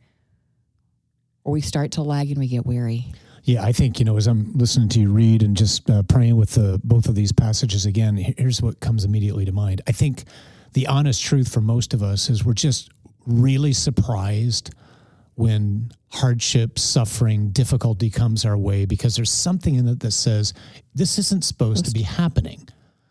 or 1.44 1.54
we 1.54 1.62
start 1.62 1.94
to 1.94 2.04
lag 2.04 2.30
and 2.30 2.38
we 2.38 2.48
get 2.48 2.66
weary. 2.66 3.12
Yeah, 3.48 3.64
I 3.64 3.72
think, 3.72 3.98
you 3.98 4.04
know, 4.04 4.18
as 4.18 4.28
I'm 4.28 4.52
listening 4.56 4.90
to 4.90 5.00
you 5.00 5.10
read 5.10 5.42
and 5.42 5.56
just 5.56 5.90
uh, 5.90 6.04
praying 6.04 6.36
with 6.36 6.56
the, 6.56 6.82
both 6.84 7.08
of 7.08 7.16
these 7.16 7.32
passages 7.32 7.86
again, 7.86 8.18
here's 8.18 8.62
what 8.62 8.82
comes 8.82 9.06
immediately 9.06 9.46
to 9.46 9.54
mind. 9.54 9.82
I 9.88 9.94
think 9.94 10.26
the 10.74 10.86
honest 10.88 11.24
truth 11.24 11.48
for 11.48 11.62
most 11.62 11.94
of 11.94 12.04
us 12.04 12.30
is 12.30 12.44
we're 12.44 12.52
just 12.52 12.90
really 13.26 13.72
surprised 13.72 14.76
when 15.36 15.94
hardship, 16.10 16.78
suffering, 16.78 17.52
difficulty 17.52 18.10
comes 18.10 18.44
our 18.44 18.58
way 18.58 18.84
because 18.84 19.16
there's 19.16 19.32
something 19.32 19.76
in 19.76 19.88
it 19.88 20.02
that 20.02 20.12
says 20.12 20.54
this 20.94 21.18
isn't 21.18 21.46
supposed 21.46 21.86
to 21.86 21.92
be 21.92 22.02
happening. 22.02 22.68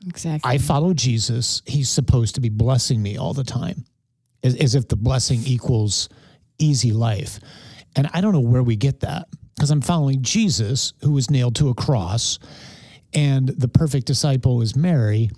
Exactly. 0.06 0.50
I 0.50 0.58
follow 0.58 0.92
Jesus. 0.92 1.62
He's 1.64 1.88
supposed 1.88 2.34
to 2.34 2.42
be 2.42 2.50
blessing 2.50 3.02
me 3.02 3.16
all 3.16 3.32
the 3.32 3.42
time, 3.42 3.86
as, 4.44 4.54
as 4.56 4.74
if 4.74 4.86
the 4.88 4.96
blessing 4.96 5.40
equals 5.46 6.10
easy 6.58 6.92
life. 6.92 7.40
And 7.96 8.10
I 8.12 8.20
don't 8.20 8.34
know 8.34 8.40
where 8.40 8.62
we 8.62 8.76
get 8.76 9.00
that 9.00 9.28
because 9.56 9.70
I'm 9.70 9.80
following 9.80 10.22
Jesus, 10.22 10.92
who 11.02 11.12
was 11.12 11.30
nailed 11.30 11.56
to 11.56 11.70
a 11.70 11.74
cross, 11.74 12.38
and 13.12 13.48
the 13.48 13.68
perfect 13.68 14.06
disciple 14.06 14.60
is 14.60 14.76
Mary. 14.76 15.30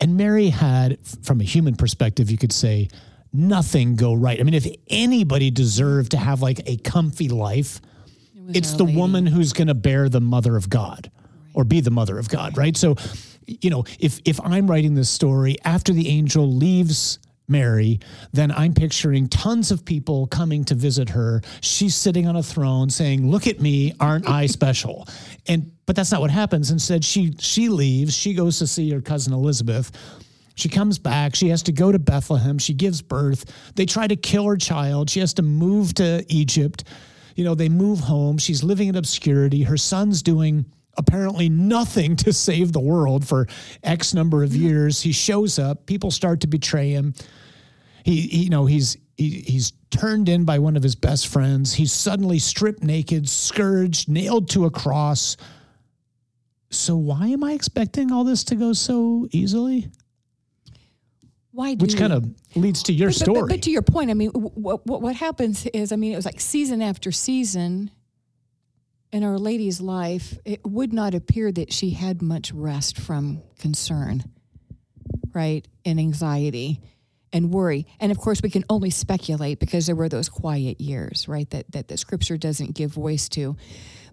And 0.00 0.16
Mary 0.16 0.48
had, 0.50 0.98
from 1.22 1.40
a 1.40 1.44
human 1.44 1.74
perspective, 1.74 2.30
you 2.30 2.38
could 2.38 2.52
say, 2.52 2.88
nothing 3.32 3.96
go 3.96 4.14
right. 4.14 4.40
I 4.40 4.42
mean, 4.44 4.54
if 4.54 4.66
anybody 4.88 5.50
deserved 5.50 6.12
to 6.12 6.16
have 6.16 6.42
like 6.42 6.60
a 6.66 6.76
comfy 6.78 7.28
life, 7.28 7.80
it 8.48 8.56
it's 8.56 8.74
the 8.74 8.84
lady. 8.84 8.96
woman 8.96 9.26
who's 9.26 9.52
going 9.52 9.68
to 9.68 9.74
bear 9.74 10.08
the 10.08 10.20
mother 10.20 10.56
of 10.56 10.70
God 10.70 11.10
right. 11.12 11.52
or 11.54 11.64
be 11.64 11.80
the 11.80 11.90
mother 11.90 12.18
of 12.18 12.28
God, 12.28 12.56
right? 12.56 12.66
right? 12.66 12.76
So, 12.76 12.96
you 13.46 13.70
know, 13.70 13.84
if 13.98 14.20
if 14.24 14.40
I'm 14.42 14.70
writing 14.70 14.94
this 14.94 15.10
story 15.10 15.56
after 15.64 15.92
the 15.92 16.08
angel 16.08 16.48
leaves 16.48 17.18
Mary, 17.48 18.00
then 18.32 18.50
I'm 18.50 18.74
picturing 18.74 19.28
tons 19.28 19.70
of 19.70 19.84
people 19.84 20.26
coming 20.26 20.64
to 20.64 20.74
visit 20.74 21.08
her. 21.10 21.42
She's 21.60 21.94
sitting 21.94 22.26
on 22.26 22.36
a 22.36 22.42
throne 22.42 22.90
saying, 22.90 23.30
"Look 23.30 23.46
at 23.46 23.60
me, 23.60 23.94
aren't 24.00 24.28
I 24.28 24.46
special?" 24.58 25.06
And 25.46 25.70
but 25.86 25.94
that's 25.96 26.10
not 26.10 26.20
what 26.20 26.30
happens. 26.30 26.70
Instead, 26.70 27.04
she 27.04 27.34
she 27.38 27.68
leaves. 27.68 28.16
She 28.16 28.34
goes 28.34 28.58
to 28.58 28.66
see 28.66 28.90
her 28.90 29.00
cousin 29.00 29.32
Elizabeth. 29.32 29.92
She 30.56 30.68
comes 30.70 30.98
back. 30.98 31.34
She 31.34 31.48
has 31.50 31.62
to 31.64 31.72
go 31.72 31.92
to 31.92 31.98
Bethlehem. 31.98 32.58
She 32.58 32.72
gives 32.72 33.02
birth. 33.02 33.44
They 33.74 33.84
try 33.84 34.06
to 34.06 34.16
kill 34.16 34.46
her 34.46 34.56
child. 34.56 35.10
She 35.10 35.20
has 35.20 35.34
to 35.34 35.42
move 35.42 35.94
to 35.94 36.24
Egypt. 36.28 36.84
You 37.36 37.44
know, 37.44 37.54
they 37.54 37.68
move 37.68 38.00
home. 38.00 38.38
She's 38.38 38.64
living 38.64 38.88
in 38.88 38.96
obscurity. 38.96 39.62
Her 39.62 39.76
son's 39.76 40.22
doing 40.22 40.64
apparently 40.96 41.48
nothing 41.48 42.16
to 42.16 42.32
save 42.32 42.72
the 42.72 42.80
world 42.80 43.26
for 43.26 43.46
X 43.82 44.14
number 44.14 44.42
of 44.42 44.54
years. 44.54 45.02
He 45.02 45.12
shows 45.12 45.58
up. 45.58 45.86
People 45.86 46.10
start 46.10 46.40
to 46.40 46.46
betray 46.46 46.90
him. 46.90 47.14
He, 48.04 48.22
he 48.22 48.44
you 48.44 48.50
know, 48.50 48.66
he's 48.66 48.96
he, 49.16 49.40
he's 49.40 49.72
turned 49.90 50.28
in 50.28 50.44
by 50.44 50.58
one 50.58 50.76
of 50.76 50.82
his 50.82 50.94
best 50.94 51.28
friends. 51.28 51.74
He's 51.74 51.92
suddenly 51.92 52.38
stripped 52.38 52.82
naked, 52.82 53.28
scourged, 53.28 54.08
nailed 54.08 54.50
to 54.50 54.66
a 54.66 54.70
cross. 54.70 55.36
So 56.70 56.96
why 56.96 57.28
am 57.28 57.42
I 57.42 57.52
expecting 57.52 58.12
all 58.12 58.24
this 58.24 58.44
to 58.44 58.54
go 58.54 58.72
so 58.72 59.26
easily? 59.30 59.88
Why 61.52 61.74
Which 61.74 61.96
kind 61.96 62.12
of 62.12 62.28
leads 62.54 62.82
to 62.84 62.92
your 62.92 63.08
but, 63.08 63.14
story. 63.14 63.40
But, 63.40 63.48
but, 63.48 63.62
to 63.62 63.70
your 63.70 63.80
point, 63.80 64.10
I 64.10 64.14
mean, 64.14 64.28
what, 64.30 64.86
what, 64.86 65.00
what 65.00 65.16
happens 65.16 65.64
is, 65.66 65.90
I 65.90 65.96
mean, 65.96 66.12
it 66.12 66.16
was 66.16 66.26
like 66.26 66.38
season 66.38 66.82
after 66.82 67.10
season 67.10 67.90
in 69.16 69.24
Our 69.24 69.38
Lady's 69.38 69.80
life, 69.80 70.38
it 70.44 70.60
would 70.62 70.92
not 70.92 71.14
appear 71.14 71.50
that 71.50 71.72
she 71.72 71.90
had 71.90 72.20
much 72.20 72.52
rest 72.52 72.98
from 72.98 73.42
concern, 73.58 74.24
right? 75.32 75.66
And 75.86 75.98
anxiety 75.98 76.82
and 77.32 77.50
worry. 77.50 77.86
And 77.98 78.12
of 78.12 78.18
course, 78.18 78.42
we 78.42 78.50
can 78.50 78.64
only 78.68 78.90
speculate 78.90 79.58
because 79.58 79.86
there 79.86 79.96
were 79.96 80.10
those 80.10 80.28
quiet 80.28 80.82
years, 80.82 81.28
right? 81.28 81.48
That, 81.48 81.72
that 81.72 81.88
the 81.88 81.96
scripture 81.96 82.36
doesn't 82.36 82.74
give 82.74 82.92
voice 82.92 83.28
to. 83.30 83.56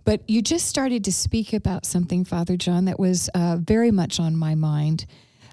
But 0.06 0.30
you 0.30 0.42
just 0.42 0.68
started 0.68 1.04
to 1.04 1.12
speak 1.12 1.52
about 1.52 1.86
something, 1.86 2.24
Father 2.24 2.56
John, 2.56 2.86
that 2.86 2.98
was 2.98 3.30
uh, 3.36 3.58
very 3.60 3.92
much 3.92 4.22
on 4.22 4.38
my 4.38 4.56
mind 4.56 5.06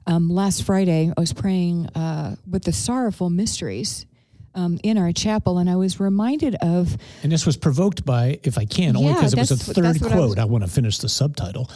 um, 0.06 0.28
last 0.28 0.64
Friday, 0.64 1.12
I 1.14 1.20
was 1.20 1.32
praying 1.32 1.86
uh, 1.88 2.36
with 2.48 2.64
the 2.64 2.72
sorrowful 2.72 3.30
mysteries 3.30 4.06
um, 4.54 4.78
in 4.82 4.98
our 4.98 5.12
chapel, 5.12 5.58
and 5.58 5.70
I 5.70 5.76
was 5.76 6.00
reminded 6.00 6.56
of. 6.56 6.96
And 7.22 7.30
this 7.30 7.46
was 7.46 7.56
provoked 7.56 8.04
by, 8.04 8.40
if 8.42 8.58
I 8.58 8.64
can, 8.64 8.96
only 8.96 9.14
because 9.14 9.32
it 9.32 9.38
was 9.38 9.50
a 9.50 9.56
third 9.56 10.00
quote. 10.00 10.12
I, 10.12 10.18
was, 10.18 10.38
I, 10.38 10.44
want 10.44 10.64
to 10.64 10.70
finish 10.70 10.98
the 10.98 11.08
subtitle. 11.08 11.70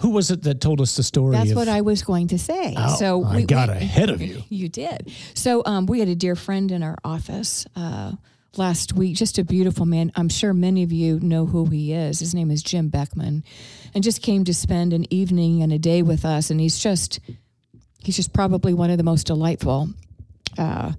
Who 0.00 0.10
was 0.10 0.30
it 0.30 0.42
that 0.44 0.60
told 0.60 0.80
us 0.80 0.96
the 0.96 1.02
story? 1.02 1.36
That's 1.36 1.50
of, 1.50 1.56
what 1.56 1.68
I 1.68 1.80
was 1.82 2.02
going 2.02 2.28
to 2.28 2.38
say. 2.38 2.74
Oh, 2.76 2.96
so 2.96 3.24
I 3.24 3.36
we, 3.36 3.44
got 3.44 3.68
we, 3.68 3.76
ahead 3.76 4.10
of 4.10 4.22
you. 4.22 4.42
You 4.56 4.68
did. 4.68 5.12
So 5.34 5.62
um, 5.66 5.86
we 5.86 6.00
had 6.00 6.08
a 6.08 6.14
dear 6.14 6.34
friend 6.34 6.70
in 6.72 6.82
our 6.82 6.96
office. 7.04 7.66
Uh, 7.76 8.12
last 8.56 8.94
week, 8.94 9.14
just 9.14 9.38
a 9.38 9.44
beautiful 9.44 9.84
man. 9.84 10.10
I'm 10.16 10.30
sure 10.30 10.54
many 10.54 10.82
of 10.82 10.92
you 10.92 11.20
know 11.20 11.44
who 11.44 11.66
he 11.66 11.92
is. 11.92 12.20
His 12.20 12.34
name 12.34 12.50
is 12.50 12.62
Jim 12.62 12.88
Beckman, 12.88 13.44
and 13.94 14.02
just 14.02 14.22
came 14.22 14.44
to 14.44 14.54
spend 14.54 14.94
an 14.94 15.12
evening 15.12 15.62
and 15.62 15.72
a 15.72 15.78
day 15.78 16.00
with 16.00 16.24
us. 16.24 16.50
And 16.50 16.58
he's 16.58 16.78
just 16.78 17.20
he's 18.02 18.16
just 18.16 18.32
probably 18.32 18.72
one 18.72 18.90
of 18.90 18.96
the 18.96 19.04
most 19.04 19.26
delightful 19.26 19.90
uh, 20.56 20.92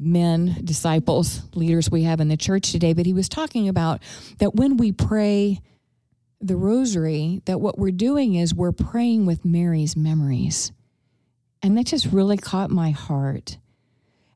men, 0.00 0.60
disciples, 0.64 1.42
leaders 1.54 1.90
we 1.90 2.04
have 2.04 2.20
in 2.20 2.28
the 2.28 2.36
church 2.36 2.72
today. 2.72 2.92
But 2.92 3.06
he 3.06 3.12
was 3.12 3.28
talking 3.28 3.68
about 3.68 4.02
that 4.38 4.54
when 4.54 4.76
we 4.76 4.92
pray 4.92 5.60
the 6.40 6.56
rosary, 6.56 7.42
that 7.44 7.60
what 7.60 7.78
we're 7.78 7.90
doing 7.90 8.34
is 8.34 8.54
we're 8.54 8.72
praying 8.72 9.26
with 9.26 9.44
Mary's 9.44 9.96
memories. 9.96 10.72
And 11.62 11.76
that 11.76 11.86
just 11.86 12.06
really 12.06 12.38
caught 12.38 12.70
my 12.70 12.90
heart. 12.90 13.58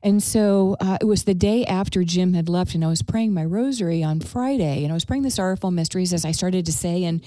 And 0.02 0.22
so 0.22 0.76
uh, 0.80 0.98
it 1.00 1.06
was 1.06 1.24
the 1.24 1.32
day 1.32 1.64
after 1.64 2.04
Jim 2.04 2.34
had 2.34 2.50
left, 2.50 2.74
and 2.74 2.84
I 2.84 2.88
was 2.88 3.00
praying 3.00 3.32
my 3.32 3.44
rosary 3.44 4.02
on 4.02 4.20
Friday, 4.20 4.84
and 4.84 4.92
I 4.92 4.94
was 4.94 5.06
praying 5.06 5.22
the 5.22 5.30
sorrowful 5.30 5.70
mysteries 5.70 6.12
as 6.12 6.26
I 6.26 6.32
started 6.32 6.66
to 6.66 6.72
say, 6.72 7.04
and 7.04 7.24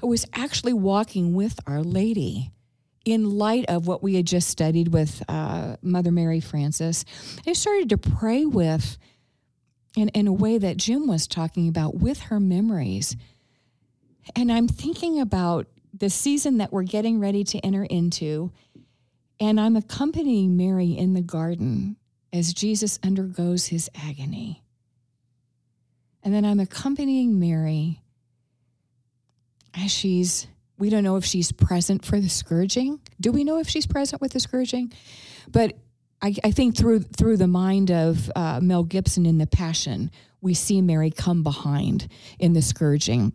I 0.00 0.06
was 0.06 0.24
actually 0.32 0.72
walking 0.72 1.34
with 1.34 1.58
Our 1.66 1.82
Lady 1.82 2.52
in 3.04 3.38
light 3.38 3.66
of 3.68 3.86
what 3.86 4.02
we 4.02 4.14
had 4.14 4.26
just 4.26 4.48
studied 4.48 4.88
with 4.88 5.22
uh, 5.28 5.76
Mother 5.82 6.10
Mary 6.12 6.40
Francis, 6.40 7.04
I 7.46 7.52
started 7.52 7.88
to 7.90 7.98
pray 7.98 8.44
with, 8.44 8.98
in, 9.96 10.08
in 10.10 10.26
a 10.26 10.32
way 10.32 10.58
that 10.58 10.76
Jim 10.76 11.06
was 11.06 11.26
talking 11.26 11.68
about, 11.68 11.96
with 11.96 12.20
her 12.22 12.40
memories. 12.40 13.16
And 14.36 14.52
I'm 14.52 14.68
thinking 14.68 15.20
about 15.20 15.66
the 15.92 16.10
season 16.10 16.58
that 16.58 16.72
we're 16.72 16.84
getting 16.84 17.20
ready 17.20 17.44
to 17.44 17.58
enter 17.58 17.84
into, 17.84 18.52
and 19.40 19.60
I'm 19.60 19.76
accompanying 19.76 20.56
Mary 20.56 20.92
in 20.92 21.14
the 21.14 21.22
garden 21.22 21.96
as 22.32 22.54
Jesus 22.54 22.98
undergoes 23.02 23.66
his 23.66 23.90
agony. 23.94 24.62
And 26.22 26.32
then 26.32 26.44
I'm 26.44 26.60
accompanying 26.60 27.38
Mary 27.38 28.00
as 29.74 29.90
she's 29.90 30.46
we 30.78 30.90
don't 30.90 31.04
know 31.04 31.16
if 31.16 31.24
she's 31.24 31.52
present 31.52 32.04
for 32.04 32.18
the 32.20 32.28
scourging. 32.28 33.00
Do 33.20 33.32
we 33.32 33.44
know 33.44 33.58
if 33.58 33.68
she's 33.68 33.86
present 33.86 34.20
with 34.20 34.32
the 34.32 34.40
scourging? 34.40 34.92
But 35.50 35.78
I, 36.20 36.34
I 36.44 36.50
think 36.52 36.76
through 36.76 37.00
through 37.00 37.36
the 37.36 37.48
mind 37.48 37.90
of 37.90 38.30
uh, 38.34 38.60
Mel 38.62 38.84
Gibson 38.84 39.26
in 39.26 39.38
The 39.38 39.46
Passion, 39.46 40.10
we 40.40 40.54
see 40.54 40.80
Mary 40.80 41.10
come 41.10 41.42
behind 41.42 42.08
in 42.38 42.52
the 42.52 42.62
scourging 42.62 43.32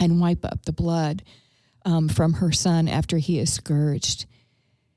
and 0.00 0.20
wipe 0.20 0.44
up 0.44 0.64
the 0.64 0.72
blood 0.72 1.22
um, 1.84 2.08
from 2.08 2.34
her 2.34 2.52
son 2.52 2.88
after 2.88 3.18
he 3.18 3.38
is 3.38 3.52
scourged. 3.52 4.26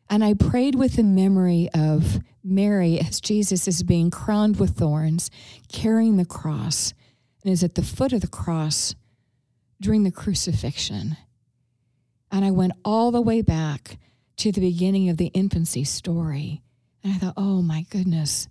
And 0.10 0.24
I 0.24 0.34
prayed 0.34 0.75
with 0.75 0.96
the 0.96 1.03
memory 1.03 1.69
of 1.74 2.19
Mary 2.43 3.00
as 3.00 3.19
Jesus 3.19 3.67
is 3.67 3.84
being 3.84 4.10
crowned 4.10 4.57
with 4.57 4.77
thorns, 4.77 5.29
carrying 5.67 6.15
the 6.15 6.25
cross, 6.25 6.93
and 7.43 7.51
is 7.51 7.63
at 7.63 7.75
the 7.75 7.81
foot 7.81 8.13
of 8.13 8.22
the 8.22 8.27
cross 8.27 8.96
during 9.81 10.03
the 10.03 10.12
crucifixion. 10.12 11.17
And 12.31 12.43
I 12.43 12.51
went 12.51 12.74
all 12.84 13.12
the 13.12 13.22
way 13.22 13.41
back 13.41 13.98
to 14.38 14.51
the 14.51 14.62
beginning 14.62 15.10
of 15.10 15.17
the 15.17 15.27
infancy 15.27 15.84
story. 15.84 16.62
And 17.03 17.13
I 17.13 17.17
thought, 17.17 17.34
oh 17.38 17.62
my 17.62 17.86
goodness, 17.89 18.48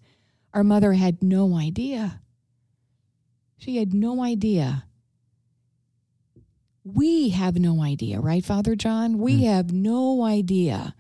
our 0.54 0.64
mother 0.64 0.94
had 0.94 1.22
no 1.22 1.56
idea. 1.56 2.20
She 3.58 3.76
had 3.76 3.94
no 3.94 4.22
idea. 4.22 4.84
We 6.84 7.30
have 7.30 7.56
no 7.58 7.82
idea, 7.82 8.20
right, 8.20 8.44
Father 8.44 8.76
John? 8.76 9.18
We 9.18 9.42
mm. 9.42 9.52
have 9.52 9.72
no 9.72 10.24
idea 10.24 10.94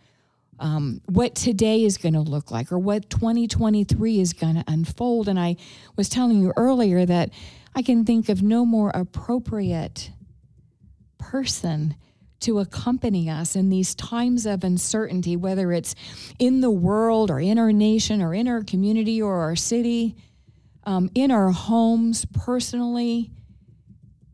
um, 0.58 1.00
what 1.06 1.34
today 1.34 1.84
is 1.84 1.98
going 1.98 2.14
to 2.14 2.20
look 2.20 2.50
like 2.50 2.72
or 2.72 2.78
what 2.78 3.10
2023 3.10 4.20
is 4.20 4.32
going 4.32 4.56
to 4.56 4.64
unfold. 4.66 5.28
And 5.28 5.38
I 5.38 5.56
was 5.96 6.08
telling 6.08 6.40
you 6.40 6.52
earlier 6.56 7.04
that 7.04 7.30
I 7.74 7.82
can 7.82 8.04
think 8.04 8.28
of 8.28 8.42
no 8.42 8.64
more 8.64 8.90
appropriate 8.94 10.10
person 11.18 11.94
to 12.40 12.58
accompany 12.58 13.30
us 13.30 13.56
in 13.56 13.70
these 13.70 13.94
times 13.94 14.46
of 14.46 14.62
uncertainty, 14.62 15.36
whether 15.36 15.72
it's 15.72 15.94
in 16.38 16.60
the 16.60 16.70
world 16.70 17.30
or 17.30 17.40
in 17.40 17.58
our 17.58 17.72
nation 17.72 18.22
or 18.22 18.34
in 18.34 18.46
our 18.46 18.62
community 18.62 19.22
or 19.22 19.36
our 19.40 19.56
city, 19.56 20.16
um, 20.84 21.10
in 21.14 21.30
our 21.30 21.50
homes 21.50 22.24
personally, 22.26 23.30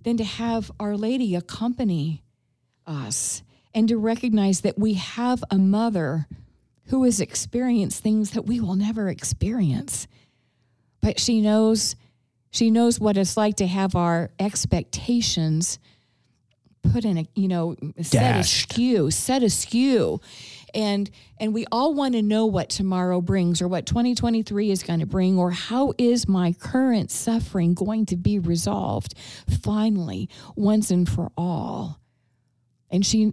than 0.03 0.17
to 0.17 0.25
have 0.25 0.71
Our 0.81 0.97
Lady 0.97 1.35
accompany 1.35 2.23
us 2.87 3.43
and 3.75 3.89
to 3.89 3.97
recognize 3.97 4.63
that 4.63 4.79
we 4.79 4.95
have 4.95 5.43
a 5.51 5.59
mother 5.59 6.27
who 6.87 7.05
has 7.05 7.21
experienced 7.21 8.03
things 8.03 8.33
that 8.33 8.43
we 8.43 8.61
will 8.61 8.75
never 8.75 9.09
experience. 9.09 10.07
But 11.01 11.19
she 11.19 11.41
knows 11.41 11.97
she 12.51 12.71
knows 12.71 13.01
what 13.01 13.17
it's 13.17 13.39
like 13.39 13.57
to 13.57 13.67
have 13.67 13.97
our 13.97 14.31
expectations 14.39 15.79
put 16.83 17.05
in 17.05 17.19
a 17.19 17.27
you 17.35 17.49
know 17.49 17.77
set 18.01 18.21
Dashed. 18.21 18.71
askew, 18.71 19.11
set 19.11 19.43
askew. 19.43 20.21
And 20.75 21.11
and 21.39 21.53
we 21.53 21.67
all 21.71 21.95
want 21.95 22.15
to 22.15 22.23
know 22.23 22.47
what 22.47 22.71
tomorrow 22.71 23.21
brings 23.21 23.61
or 23.61 23.69
what 23.69 23.87
2023 23.87 24.71
is 24.71 24.83
going 24.83 25.01
to 25.01 25.07
bring 25.07 25.39
or 25.39 25.51
how 25.51 25.93
is 25.99 26.29
my 26.29 26.53
current 26.53 27.11
suffering 27.11 27.75
going 27.75 28.07
to 28.07 28.17
be 28.17 28.39
resolved 28.39 29.15
finally 29.63 30.29
once 30.57 30.91
and 30.91 31.09
for 31.09 31.31
all. 31.37 32.01
And 32.91 33.05
she 33.05 33.33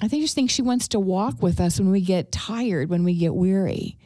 I 0.00 0.08
think 0.08 0.22
just 0.22 0.34
think 0.34 0.50
she 0.50 0.62
wants 0.62 0.88
to 0.88 1.00
walk 1.00 1.40
with 1.40 1.60
us 1.60 1.78
when 1.78 1.90
we 1.90 2.00
get 2.00 2.32
tired, 2.32 2.90
when 2.90 3.04
we 3.04 3.14
get 3.14 3.34
weary. 3.34 3.96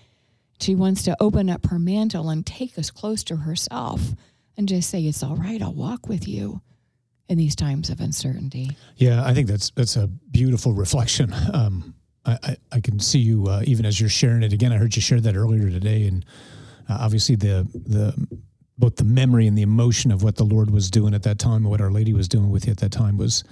She 0.61 0.75
wants 0.75 1.05
to 1.05 1.17
open 1.21 1.49
up 1.49 1.67
her 1.67 1.79
mantle 1.79 2.31
and 2.31 2.45
take 2.45 2.79
us 2.79 2.91
close 2.91 3.23
to 3.25 3.37
herself 3.37 4.01
and 4.57 4.69
just 4.69 4.91
say, 4.91 5.01
It's 5.03 5.23
all 5.23 5.37
right, 5.37 5.63
I'll 5.63 5.73
walk 5.73 6.09
with 6.09 6.29
you 6.29 6.61
in 7.29 7.39
these 7.39 7.55
times 7.55 7.91
of 7.91 8.01
uncertainty. 8.01 8.77
Yeah, 8.97 9.25
I 9.25 9.35
think 9.35 9.49
that's 9.49 9.71
that's 9.71 9.97
a 9.97 10.07
beautiful 10.07 10.73
reflection. 10.73 11.35
Um, 11.53 11.95
I, 12.25 12.39
I, 12.43 12.57
I 12.73 12.81
can 12.81 12.99
see 12.99 13.19
you 13.19 13.47
uh, 13.47 13.63
even 13.65 13.87
as 13.87 14.01
you're 14.01 14.11
sharing 14.11 14.43
it 14.43 14.53
again. 14.53 14.73
I 14.73 14.77
heard 14.77 14.97
you 14.97 15.03
share 15.03 15.21
that 15.21 15.37
earlier 15.37 15.71
today, 15.71 16.07
and 16.07 16.25
uh, 16.89 16.99
obviously 17.01 17.37
the 17.37 17.67
the 17.75 18.15
both 18.77 18.97
the 18.97 19.05
memory 19.05 19.47
and 19.47 19.59
the 19.59 19.63
emotion 19.63 20.13
of 20.13 20.23
what 20.23 20.37
the 20.37 20.45
Lord 20.45 20.71
was 20.71 20.91
doing 20.91 21.15
at 21.15 21.23
that 21.25 21.39
time, 21.39 21.57
and 21.57 21.71
what 21.71 21.81
Our 21.81 21.91
Lady 21.91 22.13
was 22.13 22.29
doing 22.29 22.51
with 22.51 22.67
you 22.67 22.71
at 22.73 22.79
that 22.79 22.93
time 22.93 23.17
was 23.17 23.45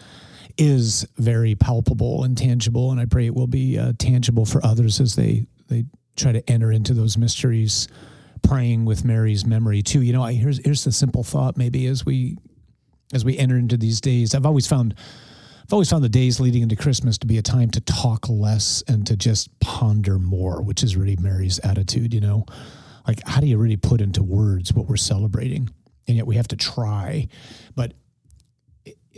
is 0.56 1.06
very 1.18 1.54
palpable 1.54 2.24
and 2.24 2.36
tangible. 2.36 2.90
And 2.90 3.00
I 3.00 3.04
pray 3.04 3.26
it 3.26 3.34
will 3.34 3.46
be 3.46 3.78
uh, 3.78 3.92
tangible 3.98 4.46
for 4.46 4.64
others 4.64 5.00
as 5.00 5.16
they 5.16 5.46
they 5.68 5.84
try 6.16 6.32
to 6.32 6.48
enter 6.50 6.72
into 6.72 6.94
those 6.94 7.18
mysteries, 7.18 7.88
praying 8.42 8.84
with 8.86 9.04
Mary's 9.04 9.44
memory 9.44 9.82
too. 9.82 10.00
You 10.00 10.12
know, 10.12 10.22
I, 10.22 10.32
here's 10.32 10.64
here's 10.64 10.84
the 10.84 10.92
simple 10.92 11.22
thought 11.22 11.56
maybe 11.56 11.86
as 11.86 12.06
we 12.06 12.38
as 13.12 13.24
we 13.24 13.38
enter 13.38 13.56
into 13.56 13.76
these 13.76 14.00
days. 14.00 14.34
I've 14.34 14.46
always 14.46 14.66
found 14.66 14.94
I've 15.62 15.72
always 15.72 15.90
found 15.90 16.04
the 16.04 16.08
days 16.08 16.38
leading 16.38 16.62
into 16.62 16.76
Christmas 16.76 17.18
to 17.18 17.26
be 17.26 17.38
a 17.38 17.42
time 17.42 17.70
to 17.72 17.80
talk 17.80 18.28
less 18.28 18.84
and 18.86 19.04
to 19.08 19.16
just 19.16 19.58
ponder 19.58 20.20
more, 20.20 20.62
which 20.62 20.84
is 20.84 20.96
really 20.96 21.16
Mary's 21.16 21.58
attitude, 21.58 22.14
you 22.14 22.20
know. 22.20 22.46
Like 23.06 23.20
how 23.26 23.40
do 23.40 23.48
you 23.48 23.58
really 23.58 23.76
put 23.76 24.00
into 24.00 24.22
words 24.22 24.72
what 24.72 24.86
we're 24.86 24.96
celebrating? 24.96 25.68
And 26.06 26.16
yet 26.16 26.26
we 26.26 26.36
have 26.36 26.46
to 26.48 26.56
try. 26.56 27.28
But 27.74 27.94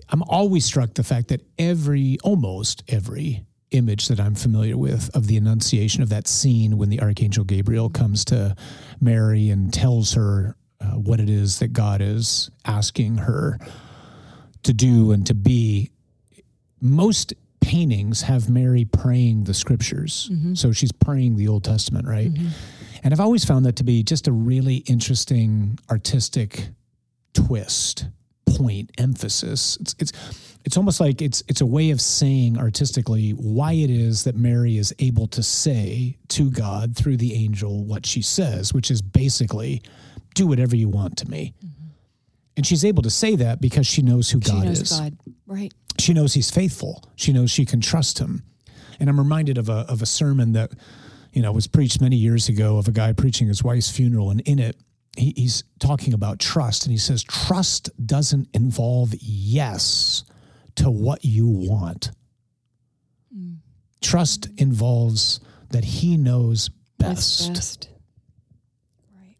I'm 0.09 0.23
always 0.23 0.64
struck 0.64 0.95
the 0.95 1.04
fact 1.04 1.28
that 1.28 1.42
every 1.59 2.16
almost 2.25 2.83
every 2.88 3.45
image 3.71 4.09
that 4.09 4.18
I'm 4.18 4.35
familiar 4.35 4.78
with 4.78 5.14
of 5.14 5.26
the 5.26 5.37
annunciation 5.37 6.02
of 6.02 6.09
that 6.09 6.26
scene 6.26 6.78
when 6.78 6.88
the 6.88 7.00
archangel 7.00 7.45
Gabriel 7.45 7.90
comes 7.90 8.25
to 8.26 8.57
Mary 9.00 9.50
and 9.50 9.73
tells 9.73 10.14
her 10.14 10.57
uh, 10.80 10.92
what 10.92 11.20
it 11.20 11.28
is 11.28 11.58
that 11.58 11.73
God 11.73 12.00
is 12.00 12.50
asking 12.64 13.18
her 13.18 13.58
to 14.62 14.73
do 14.73 15.12
and 15.12 15.26
to 15.26 15.35
be. 15.35 15.90
Most 16.80 17.35
paintings 17.61 18.23
have 18.23 18.49
Mary 18.49 18.85
praying 18.85 19.44
the 19.44 19.52
scriptures. 19.54 20.30
So 20.54 20.73
she's 20.73 20.92
praying 20.92 21.37
the 21.37 21.49
Old 21.49 21.64
Testament, 21.64 22.06
right? 22.06 22.30
And 23.02 23.12
I've 23.12 23.20
always 23.20 23.44
found 23.44 23.66
that 23.66 23.76
to 23.76 23.85
be 23.85 24.02
just 24.02 24.28
a 24.28 24.32
really 24.32 24.76
interesting 24.87 25.78
artistic 25.90 26.68
twist, 27.35 28.06
point, 28.49 28.90
emphasis. 28.99 29.76
It's 29.80 29.94
it's 29.99 30.12
it's 30.64 30.76
almost 30.76 31.00
like 31.00 31.20
it's 31.23 31.42
it's 31.49 31.61
a 31.61 31.66
way 31.66 31.90
of 31.90 32.00
saying 32.00 32.58
artistically 32.58 33.30
why 33.30 33.73
it 33.73 33.90
is 33.90 34.25
that 34.25 34.37
Mary 34.37 34.76
is 34.78 34.94
able 34.99 35.26
to 35.28 35.42
say 35.42 36.16
to 36.28 36.50
God 36.50 36.97
through 36.97 37.16
the 37.16 37.35
angel 37.35 37.85
what 37.85 38.07
she 38.07 38.22
says, 38.22 38.72
which 38.72 38.90
is 38.90 39.02
basically 39.02 39.83
do 40.38 40.46
whatever 40.46 40.77
you 40.77 40.88
want 40.88 41.18
to 41.18 41.29
me. 41.29 41.53
And 42.57 42.64
she's 42.64 42.85
able 42.85 43.03
to 43.03 43.11
say 43.11 43.37
that 43.37 43.61
because 43.61 43.87
she 43.87 44.03
knows 44.03 44.31
who 44.31 44.40
She 44.40 44.51
God 44.53 44.64
knows 44.64 44.81
is 44.81 44.90
God. 44.92 45.16
Right. 45.46 45.72
she 45.98 46.12
knows 46.12 46.35
he's 46.35 46.51
faithful. 46.51 47.05
She 47.16 47.33
knows 47.33 47.51
she 47.51 47.64
can 47.64 47.81
trust 47.81 48.18
him. 48.18 48.44
And 49.01 49.09
I'm 49.09 49.18
reminded 49.18 49.59
of 49.59 49.68
a 49.68 49.85
of 49.88 50.03
a 50.03 50.07
sermon 50.07 50.53
that 50.53 50.72
you 51.33 51.42
know 51.42 51.53
was 51.53 51.66
preached 51.66 52.01
many 52.01 52.16
years 52.16 52.48
ago 52.48 52.79
of 52.79 52.88
a 52.88 52.92
guy 52.92 53.12
preaching 53.12 53.46
his 53.48 53.62
wife's 53.62 53.90
funeral, 53.90 54.31
and 54.31 54.40
in 54.40 54.59
it 54.59 54.77
he, 55.16 55.33
he's 55.37 55.62
talking 55.79 56.14
about 56.14 56.40
trust, 56.40 56.85
and 56.85 56.92
he 56.92 56.98
says 56.98 57.22
trust 57.22 57.90
doesn't 58.05 58.48
involve 58.55 59.14
yes 59.20 60.24
to 60.77 60.90
what 60.90 61.24
you 61.24 61.46
want. 61.46 62.11
Mm. 63.37 63.59
Trust 64.01 64.48
involves 64.57 65.38
that 65.70 65.85
he 65.85 66.16
knows 66.16 66.70
best 66.98 67.48
best. 67.48 67.88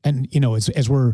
And 0.05 0.29
you 0.33 0.41
know 0.41 0.55
as 0.55 0.69
as 0.71 0.89
we're 0.89 1.13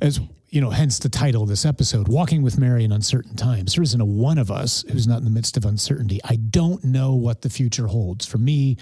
as 0.00 0.20
you 0.48 0.60
know 0.60 0.70
hence 0.70 0.98
the 0.98 1.08
title 1.08 1.42
of 1.42 1.48
this 1.48 1.64
episode 1.64 2.08
walking 2.08 2.42
with 2.42 2.58
mary 2.58 2.84
in 2.84 2.92
uncertain 2.92 3.36
times 3.36 3.74
there 3.74 3.82
isn't 3.82 4.00
a 4.00 4.04
one 4.04 4.38
of 4.38 4.50
us 4.50 4.84
who's 4.90 5.06
not 5.06 5.18
in 5.18 5.24
the 5.24 5.30
midst 5.30 5.56
of 5.56 5.64
uncertainty 5.64 6.20
i 6.24 6.36
don't 6.36 6.84
know 6.84 7.14
what 7.14 7.42
the 7.42 7.50
future 7.50 7.86
holds 7.86 8.26
for 8.26 8.38
me 8.38 8.76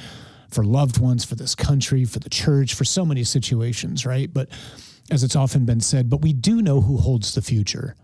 for 0.51 0.64
loved 0.64 1.01
ones 1.01 1.25
for 1.25 1.37
this 1.37 1.55
country 1.55 2.05
for 2.05 2.19
the 2.19 2.31
church 2.31 2.75
for 2.75 2.85
so 2.85 3.05
many 3.05 3.25
situations 3.25 4.05
right 4.05 4.33
but 4.35 4.49
as 5.11 5.23
it's 5.23 5.37
often 5.37 5.64
been 5.64 5.81
said 5.81 6.11
but 6.11 6.23
we 6.23 6.33
do 6.33 6.61
know 6.61 6.81
who 6.81 6.97
holds 6.97 7.35
the 7.35 7.43
future 7.43 7.95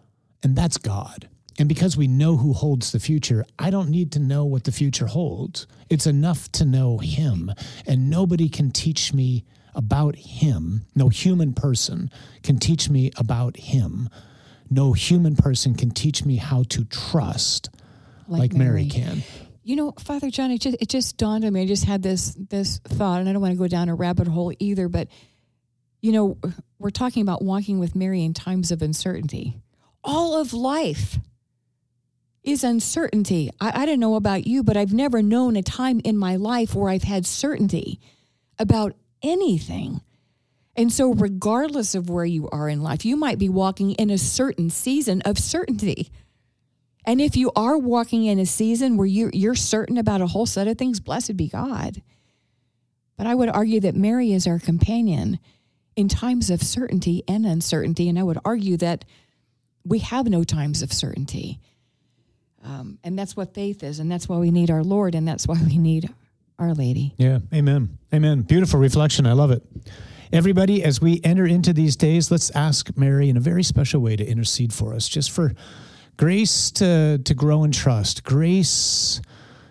and 0.43 0.57
that's 0.57 0.79
god 0.79 1.29
and 1.59 1.69
because 1.69 1.97
we 1.97 2.07
know 2.07 2.37
who 2.37 2.53
holds 2.53 2.93
the 2.93 3.01
future, 3.01 3.45
I 3.59 3.71
don't 3.71 3.89
need 3.89 4.13
to 4.13 4.19
know 4.19 4.45
what 4.45 4.65
the 4.65 4.73
future 4.73 5.07
holds. 5.07 5.67
It's 5.89 6.07
enough 6.07 6.51
to 6.53 6.65
know 6.65 6.99
Him. 6.99 7.51
And 7.87 8.11
nobody 8.11 8.49
can 8.49 8.71
teach 8.71 9.15
me 9.15 9.45
about 9.77 10.17
Him. 10.17 10.87
No 10.95 11.09
human 11.09 11.53
person 11.53 12.11
can 12.43 12.59
teach 12.59 12.91
me 12.91 13.13
about 13.17 13.57
Him. 13.57 14.09
No 14.69 14.93
human 14.93 15.37
person 15.37 15.75
can 15.75 15.91
teach 15.91 16.25
me 16.25 16.37
how 16.37 16.65
to 16.71 16.85
trust 16.85 17.71
like, 18.27 18.53
Mary. 18.53 18.89
can. 18.89 19.23
You 19.63 19.77
know, 19.77 19.93
Father 19.99 20.31
John, 20.31 20.51
it 20.51 20.61
just 20.61 20.77
it 20.81 20.89
just 20.89 21.17
dawned 21.17 21.45
on 21.45 21.53
me. 21.53 21.63
I 21.63 21.67
just 21.67 21.85
had 21.85 22.03
this 22.03 22.37
this 22.51 22.79
thought, 22.79 23.21
and 23.21 23.29
I 23.29 23.33
don't 23.33 23.43
want 23.43 23.53
to 23.53 23.59
go 23.59 23.69
down 23.69 23.89
a 23.89 23.95
rabbit 23.95 24.27
hole 24.27 24.53
either. 24.59 24.89
But 24.89 25.09
you 26.01 26.13
know, 26.13 26.39
we're 26.79 26.91
talking 26.91 27.23
about 27.23 27.43
walking 27.43 27.79
with 27.79 27.95
Mary 27.95 28.25
in 28.25 28.35
times 28.35 28.71
of 28.71 28.83
uncertainty. 28.83 29.57
All 30.03 30.37
of 30.41 30.53
life 30.53 31.19
is 32.45 32.63
uncertainty. 32.63 33.51
I, 33.61 33.83
I 33.83 33.87
don't 33.87 33.99
know 33.99 34.15
about 34.15 34.47
you, 34.47 34.63
but 34.63 34.77
I've 34.77 34.93
never 34.93 35.21
known 35.21 35.57
a 35.57 35.63
time 35.63 36.01
in 36.05 36.17
my 36.17 36.37
life 36.37 36.75
where 36.75 36.89
I've 36.89 37.03
had 37.03 37.27
certainty 37.27 38.01
about 38.59 38.95
anything. 39.23 40.01
And 40.77 40.93
so, 40.93 41.15
regardless 41.15 41.95
of 41.95 42.11
where 42.11 42.25
you 42.25 42.49
are 42.51 42.69
in 42.69 42.83
life, 42.83 43.05
you 43.05 43.17
might 43.17 43.39
be 43.39 43.49
walking 43.49 43.93
in 43.93 44.11
a 44.11 44.19
certain 44.19 44.69
season 44.69 45.23
of 45.23 45.39
certainty. 45.39 46.11
And 47.07 47.21
if 47.21 47.37
you 47.37 47.53
are 47.57 47.79
walking 47.79 48.25
in 48.25 48.39
a 48.39 48.47
season 48.47 48.97
where 48.97 49.07
you're, 49.07 49.31
you're 49.33 49.55
certain 49.55 49.97
about 49.97 50.21
a 50.21 50.27
whole 50.27 50.45
set 50.45 50.67
of 50.67 50.77
things, 50.77 51.01
blessed 51.01 51.37
be 51.37 51.49
God. 51.49 52.03
But 53.17 53.27
I 53.27 53.35
would 53.35 53.49
argue 53.49 53.81
that 53.81 53.95
Mary 53.95 54.33
is 54.33 54.47
our 54.47 54.59
companion 54.59 55.39
in 55.95 56.09
times 56.09 56.51
of 56.51 56.63
certainty 56.63 57.23
and 57.27 57.47
uncertainty. 57.47 58.09
And 58.09 58.19
I 58.19 58.23
would 58.23 58.39
argue 58.45 58.77
that 58.79 59.05
we 59.85 60.01
have 60.01 60.27
no 60.27 60.45
times 60.45 60.83
of 60.83 60.93
certainty. 60.93 61.59
Um, 62.63 62.99
and 63.05 63.19
that's 63.19 63.37
what 63.37 63.55
faith 63.55 63.83
is. 63.83 64.01
And 64.01 64.11
that's 64.11 64.29
why 64.29 64.37
we 64.39 64.51
need 64.51 64.71
our 64.71 64.83
Lord. 64.83 65.15
And 65.15 65.27
that's 65.27 65.47
why 65.47 65.57
we 65.65 65.79
need 65.79 66.13
Our 66.59 66.75
Lady. 66.75 67.15
Yeah, 67.17 67.41
amen. 67.53 67.99
Amen. 68.15 68.43
Beautiful 68.43 68.81
reflection. 68.81 69.27
I 69.27 69.33
love 69.33 69.51
it. 69.51 69.63
Everybody, 70.33 70.83
as 70.83 71.01
we 71.01 71.21
enter 71.23 71.47
into 71.47 71.73
these 71.73 71.97
days, 71.97 72.31
let's 72.31 72.51
ask 72.51 72.97
Mary 72.97 73.29
in 73.29 73.37
a 73.37 73.41
very 73.41 73.63
special 73.63 74.01
way 74.01 74.17
to 74.17 74.27
intercede 74.27 74.73
for 74.73 74.95
us, 74.95 75.09
just 75.09 75.31
for 75.31 75.53
grace 76.17 76.71
to, 76.73 77.19
to 77.19 77.35
grow 77.35 77.63
in 77.63 77.73
trust, 77.73 78.25
grace 78.25 79.21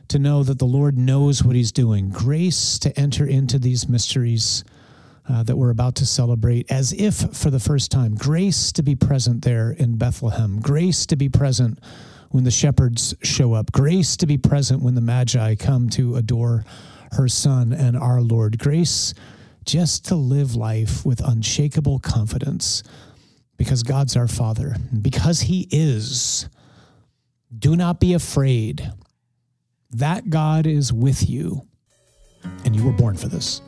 to 0.08 0.19
know 0.19 0.43
that 0.43 0.60
the 0.60 0.65
Lord 0.65 0.98
knows 0.98 1.43
what 1.43 1.56
He's 1.56 1.71
doing, 1.71 2.10
grace 2.10 2.78
to 2.80 2.98
enter 3.00 3.26
into 3.26 3.58
these 3.58 3.89
mysteries 3.89 4.63
uh, 5.28 5.43
that 5.43 5.58
we're 5.58 5.71
about 5.71 5.95
to 5.95 6.06
celebrate 6.06 6.71
as 6.71 6.93
if 6.93 7.15
for 7.36 7.50
the 7.50 7.60
first 7.60 7.91
time, 7.91 8.15
grace 8.15 8.71
to 8.74 8.84
be 8.84 8.95
present 8.95 9.43
there 9.43 9.71
in 9.71 9.98
Bethlehem, 9.98 10.60
grace 10.60 11.06
to 11.08 11.15
be 11.15 11.30
present 11.30 11.80
when 12.36 12.43
the 12.43 12.52
shepherds 12.52 13.15
show 13.24 13.54
up, 13.54 13.71
grace 13.71 14.17
to 14.17 14.26
be 14.26 14.38
present 14.38 14.84
when 14.84 14.93
the 14.93 15.00
Magi 15.00 15.56
come 15.56 15.89
to 15.91 16.17
adore 16.17 16.65
her 17.13 17.30
Son 17.30 17.71
and 17.71 17.95
our 17.95 18.19
Lord, 18.19 18.60
grace 18.60 19.13
just 19.65 20.04
to 20.08 20.15
live 20.15 20.54
life 20.54 21.06
with 21.06 21.26
unshakable 21.26 22.00
confidence 22.00 22.84
because 23.56 23.84
God's 23.84 24.17
our 24.17 24.28
Father, 24.28 24.76
because 25.02 25.39
He 25.39 25.69
is. 25.71 26.50
Do 27.58 27.78
not 27.78 28.02
be 28.02 28.13
afraid. 28.13 28.91
That 29.91 30.30
God 30.30 30.67
is 30.67 30.91
with 30.91 31.30
you, 31.30 31.62
and 32.65 32.76
you 32.76 32.84
were 32.84 32.91
born 32.91 33.15
for 33.15 33.30
this. 33.30 33.62